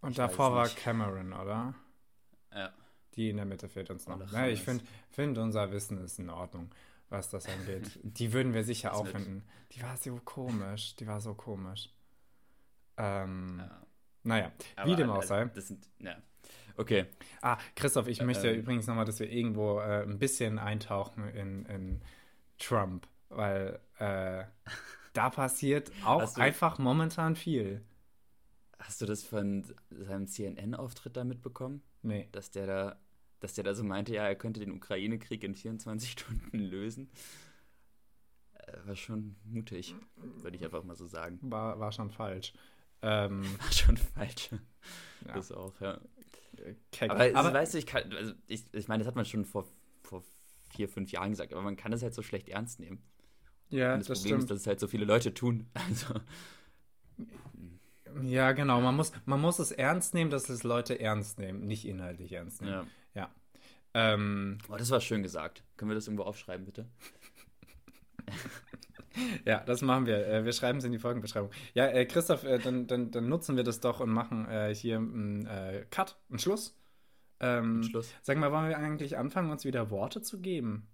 und 0.00 0.16
davor 0.18 0.52
war. 0.54 0.68
Cameron, 0.68 1.32
oder? 1.32 1.74
ja. 2.52 2.72
Die 3.14 3.30
in 3.30 3.36
der 3.36 3.46
Mitte 3.46 3.68
fehlt 3.68 3.90
uns 3.90 4.06
noch. 4.06 4.30
Ja, 4.30 4.46
ich 4.46 4.62
finde, 4.62 4.84
find, 5.08 5.38
unser 5.38 5.70
Wissen 5.72 5.96
ist 5.98 6.18
in 6.18 6.28
Ordnung, 6.28 6.70
was 7.08 7.30
das 7.30 7.48
angeht. 7.48 7.98
Die 8.02 8.32
würden 8.32 8.54
wir 8.54 8.64
sicher 8.64 8.94
auch 8.94 9.06
finden. 9.06 9.44
Die 9.72 9.82
war 9.82 9.96
so 9.96 10.16
komisch. 10.24 10.96
Die 10.96 11.06
war 11.06 11.20
so 11.20 11.34
komisch. 11.34 11.90
Ähm, 12.96 13.58
ja. 13.58 13.86
Naja, 14.22 14.52
Aber, 14.74 14.90
wie 14.90 14.96
dem 14.96 15.10
auch 15.10 15.16
also, 15.16 15.28
sei. 15.28 15.44
Das 15.46 15.68
sind, 15.68 15.88
ja. 16.00 16.16
Okay. 16.76 17.06
Ah, 17.42 17.58
Christoph, 17.74 18.08
ich 18.08 18.20
möchte 18.22 18.50
ähm, 18.50 18.60
übrigens 18.60 18.86
nochmal, 18.86 19.04
dass 19.04 19.20
wir 19.20 19.30
irgendwo 19.30 19.78
äh, 19.80 20.02
ein 20.02 20.18
bisschen 20.18 20.58
eintauchen 20.58 21.28
in, 21.28 21.64
in 21.66 22.02
Trump, 22.58 23.06
weil 23.28 23.78
äh, 23.98 24.44
da 25.12 25.30
passiert 25.30 25.90
auch 26.04 26.34
du- 26.34 26.40
einfach 26.40 26.78
momentan 26.78 27.36
viel. 27.36 27.82
Hast 28.78 29.00
du 29.00 29.06
das 29.06 29.22
von 29.24 29.64
seinem 29.90 30.26
CNN-Auftritt 30.26 31.16
da 31.16 31.24
mitbekommen? 31.24 31.82
Nee. 32.02 32.28
Dass 32.32 32.50
der 32.50 32.66
da, 32.66 33.00
dass 33.40 33.54
der 33.54 33.64
da 33.64 33.74
so 33.74 33.84
meinte, 33.84 34.14
ja, 34.14 34.26
er 34.26 34.36
könnte 34.36 34.60
den 34.60 34.72
Ukraine-Krieg 34.72 35.42
in 35.44 35.54
24 35.54 36.10
Stunden 36.18 36.58
lösen? 36.58 37.10
Äh, 38.54 38.72
War 38.86 38.96
schon 38.96 39.36
mutig, 39.44 39.94
würde 40.42 40.56
ich 40.56 40.64
einfach 40.64 40.84
mal 40.84 40.96
so 40.96 41.06
sagen. 41.06 41.38
War, 41.42 41.78
war 41.78 41.92
schon 41.92 42.10
falsch. 42.10 42.52
Ähm, 43.02 43.42
War 43.60 43.72
schon 43.72 43.96
falsch. 43.96 44.50
Ja. 45.26 45.34
Das 45.34 45.50
auch, 45.50 45.72
ja. 45.80 45.98
keck. 46.92 47.10
Aber, 47.10 47.34
aber 47.34 47.52
weißt 47.52 47.74
du, 47.74 47.78
ich 47.78 47.86
kann, 47.86 48.12
also 48.12 48.32
ich, 48.46 48.64
ich 48.72 48.86
meine, 48.86 49.00
das 49.02 49.08
hat 49.08 49.16
man 49.16 49.24
schon 49.24 49.44
vor, 49.44 49.66
vor 50.02 50.22
vier, 50.70 50.88
fünf 50.88 51.10
Jahren 51.10 51.30
gesagt, 51.30 51.52
aber 51.52 51.62
man 51.62 51.76
kann 51.76 51.90
das 51.90 52.02
halt 52.02 52.14
so 52.14 52.22
schlecht 52.22 52.48
ernst 52.48 52.78
nehmen. 52.78 53.02
Ja, 53.70 53.94
Und 53.94 54.00
das, 54.00 54.06
das 54.08 54.18
Problem 54.20 54.36
stimmt. 54.36 54.42
ist, 54.44 54.50
dass 54.50 54.60
es 54.60 54.66
halt 54.68 54.78
so 54.78 54.86
viele 54.86 55.04
Leute 55.04 55.34
tun. 55.34 55.66
Also, 55.74 56.14
Ja, 58.22 58.52
genau. 58.52 58.80
Man 58.80 58.94
muss, 58.94 59.12
man 59.24 59.40
muss 59.40 59.58
es 59.58 59.72
ernst 59.72 60.14
nehmen, 60.14 60.30
dass 60.30 60.48
es 60.48 60.62
Leute 60.62 60.98
ernst 61.00 61.38
nehmen, 61.38 61.66
nicht 61.66 61.86
inhaltlich 61.86 62.32
ernst 62.32 62.60
nehmen. 62.62 62.72
ja. 62.72 62.86
Ähm, 63.96 64.58
Oh, 64.68 64.76
das 64.76 64.90
war 64.90 65.00
schön 65.00 65.22
gesagt. 65.22 65.64
Können 65.78 65.90
wir 65.90 65.94
das 65.94 66.06
irgendwo 66.06 66.24
aufschreiben, 66.24 66.66
bitte? 66.66 66.86
ja, 69.46 69.60
das 69.64 69.80
machen 69.80 70.04
wir. 70.04 70.26
Äh, 70.26 70.44
wir 70.44 70.52
schreiben 70.52 70.78
es 70.78 70.84
in 70.84 70.92
die 70.92 70.98
Folgenbeschreibung. 70.98 71.50
Ja, 71.72 71.86
äh, 71.86 72.04
Christoph, 72.04 72.44
äh, 72.44 72.58
dann, 72.58 72.86
dann, 72.86 73.10
dann 73.10 73.28
nutzen 73.28 73.56
wir 73.56 73.64
das 73.64 73.80
doch 73.80 74.00
und 74.00 74.10
machen 74.10 74.46
äh, 74.50 74.74
hier 74.74 74.98
einen 74.98 75.46
äh, 75.46 75.86
Cut, 75.90 76.18
einen 76.28 76.38
Schluss. 76.38 76.76
Ähm, 77.40 77.82
Schluss. 77.84 78.12
Sag 78.20 78.36
mal, 78.36 78.52
wollen 78.52 78.68
wir 78.68 78.76
eigentlich 78.76 79.16
anfangen, 79.16 79.50
uns 79.50 79.64
wieder 79.64 79.90
Worte 79.90 80.20
zu 80.20 80.40
geben? 80.40 80.88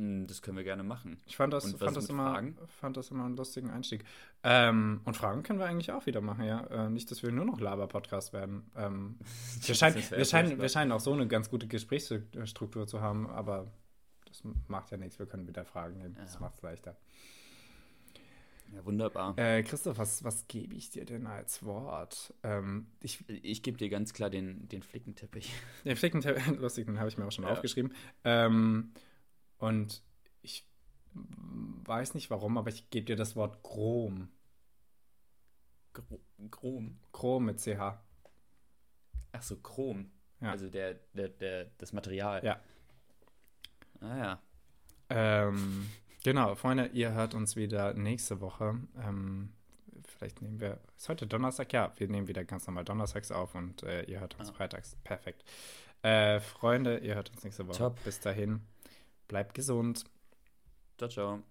Hm, 0.00 0.26
Das 0.26 0.40
können 0.40 0.56
wir 0.56 0.64
gerne 0.64 0.82
machen. 0.82 1.18
Ich 1.26 1.36
fand 1.36 1.52
das, 1.52 1.64
Und 1.66 1.78
fand 1.78 1.94
das, 1.96 2.08
immer, 2.08 2.32
Fragen? 2.32 2.56
fand 2.80 2.96
das 2.96 3.10
immer 3.10 3.26
einen 3.26 3.36
lustigen 3.36 3.68
Einstieg. 3.70 4.02
Ähm, 4.42 5.02
und 5.04 5.14
Fragen 5.14 5.42
können 5.42 5.58
wir 5.58 5.66
eigentlich 5.66 5.92
auch 5.92 6.06
wieder 6.06 6.22
machen, 6.22 6.44
ja. 6.44 6.64
Äh, 6.68 6.88
nicht, 6.88 7.10
dass 7.10 7.22
wir 7.22 7.30
nur 7.30 7.44
noch 7.44 7.60
Laber-Podcast 7.60 8.32
werden. 8.32 8.70
Ähm, 8.76 9.18
wir, 9.66 9.74
scheinen, 9.74 9.96
Das 9.96 10.10
wir, 10.10 10.24
scheinen, 10.24 10.58
wir 10.58 10.68
scheinen 10.70 10.92
auch 10.92 11.00
so 11.00 11.12
eine 11.12 11.28
ganz 11.28 11.50
gute 11.50 11.66
Gesprächsstruktur 11.66 12.86
zu 12.86 13.02
haben, 13.02 13.28
aber 13.28 13.70
das 14.24 14.42
macht 14.68 14.90
ja 14.90 14.96
nichts. 14.96 15.18
Wir 15.18 15.26
können 15.26 15.46
wieder 15.46 15.64
Fragen 15.66 15.98
nehmen. 15.98 16.14
Das 16.18 16.34
Ja. 16.34 16.40
macht 16.40 16.54
es 16.54 16.62
leichter. 16.62 16.96
Ja, 18.72 18.84
wunderbar. 18.84 19.36
Äh, 19.36 19.64
Christoph, 19.64 19.98
was, 19.98 20.22
was 20.22 20.46
gebe 20.46 20.76
ich 20.76 20.90
dir 20.90 21.04
denn 21.04 21.26
als 21.26 21.64
Wort? 21.64 22.32
Ähm, 22.44 22.86
ich, 23.00 23.24
Ich 23.28 23.62
gebe 23.64 23.76
dir 23.76 23.88
ganz 23.90 24.12
klar 24.14 24.30
den, 24.30 24.68
den 24.68 24.82
Flickenteppich. 24.82 25.52
den 25.84 25.96
Flicken, 25.96 26.22
lustig, 26.58 26.86
den 26.86 26.98
habe 27.00 27.08
ich 27.08 27.18
mir 27.18 27.26
auch 27.26 27.32
schon 27.32 27.44
Ja. 27.44 27.50
aufgeschrieben. 27.50 27.92
Ähm, 28.24 28.92
und 29.60 30.02
ich 30.42 30.66
weiß 31.12 32.14
nicht 32.14 32.30
warum, 32.30 32.58
aber 32.58 32.68
ich 32.70 32.90
gebe 32.90 33.06
dir 33.06 33.16
das 33.16 33.36
Wort 33.36 33.62
Chrom. 33.62 34.28
Gro- 35.92 36.20
Chrom. 36.50 36.98
Chrom 37.12 37.44
mit 37.46 37.58
CH. 37.60 37.98
Ach 39.32 39.42
so, 39.42 39.56
Chrom. 39.56 40.10
Ja. 40.40 40.50
Also 40.52 40.68
der, 40.68 40.94
der, 41.14 41.28
der, 41.28 41.66
das 41.78 41.92
Material. 41.92 42.42
Ja. 42.44 42.60
Ah 44.00 44.16
ja. 44.16 44.42
Ähm, 45.10 45.90
genau, 46.24 46.54
Freunde, 46.54 46.86
ihr 46.86 47.12
hört 47.12 47.34
uns 47.34 47.56
wieder 47.56 47.92
nächste 47.94 48.40
Woche. 48.40 48.80
Ähm, 48.96 49.52
vielleicht 50.06 50.40
nehmen 50.40 50.60
wir. 50.60 50.80
Ist 50.96 51.08
heute 51.08 51.26
Donnerstag? 51.26 51.72
Ja, 51.72 51.92
wir 51.96 52.08
nehmen 52.08 52.28
wieder 52.28 52.44
ganz 52.44 52.66
normal 52.66 52.84
donnerstags 52.84 53.30
auf 53.32 53.54
und 53.54 53.82
äh, 53.82 54.04
ihr 54.04 54.20
hört 54.20 54.38
uns 54.38 54.50
Ah. 54.50 54.52
freitags. 54.54 54.96
Perfekt. 55.04 55.44
Äh, 56.02 56.40
Freunde, 56.40 56.98
ihr 56.98 57.16
hört 57.16 57.30
uns 57.30 57.44
nächste 57.44 57.66
Woche. 57.66 57.76
Top. 57.76 58.02
Bis 58.04 58.20
dahin, 58.20 58.62
bleibt 59.30 59.54
gesund. 59.54 60.04
Ciao, 60.98 61.08
ciao. 61.08 61.42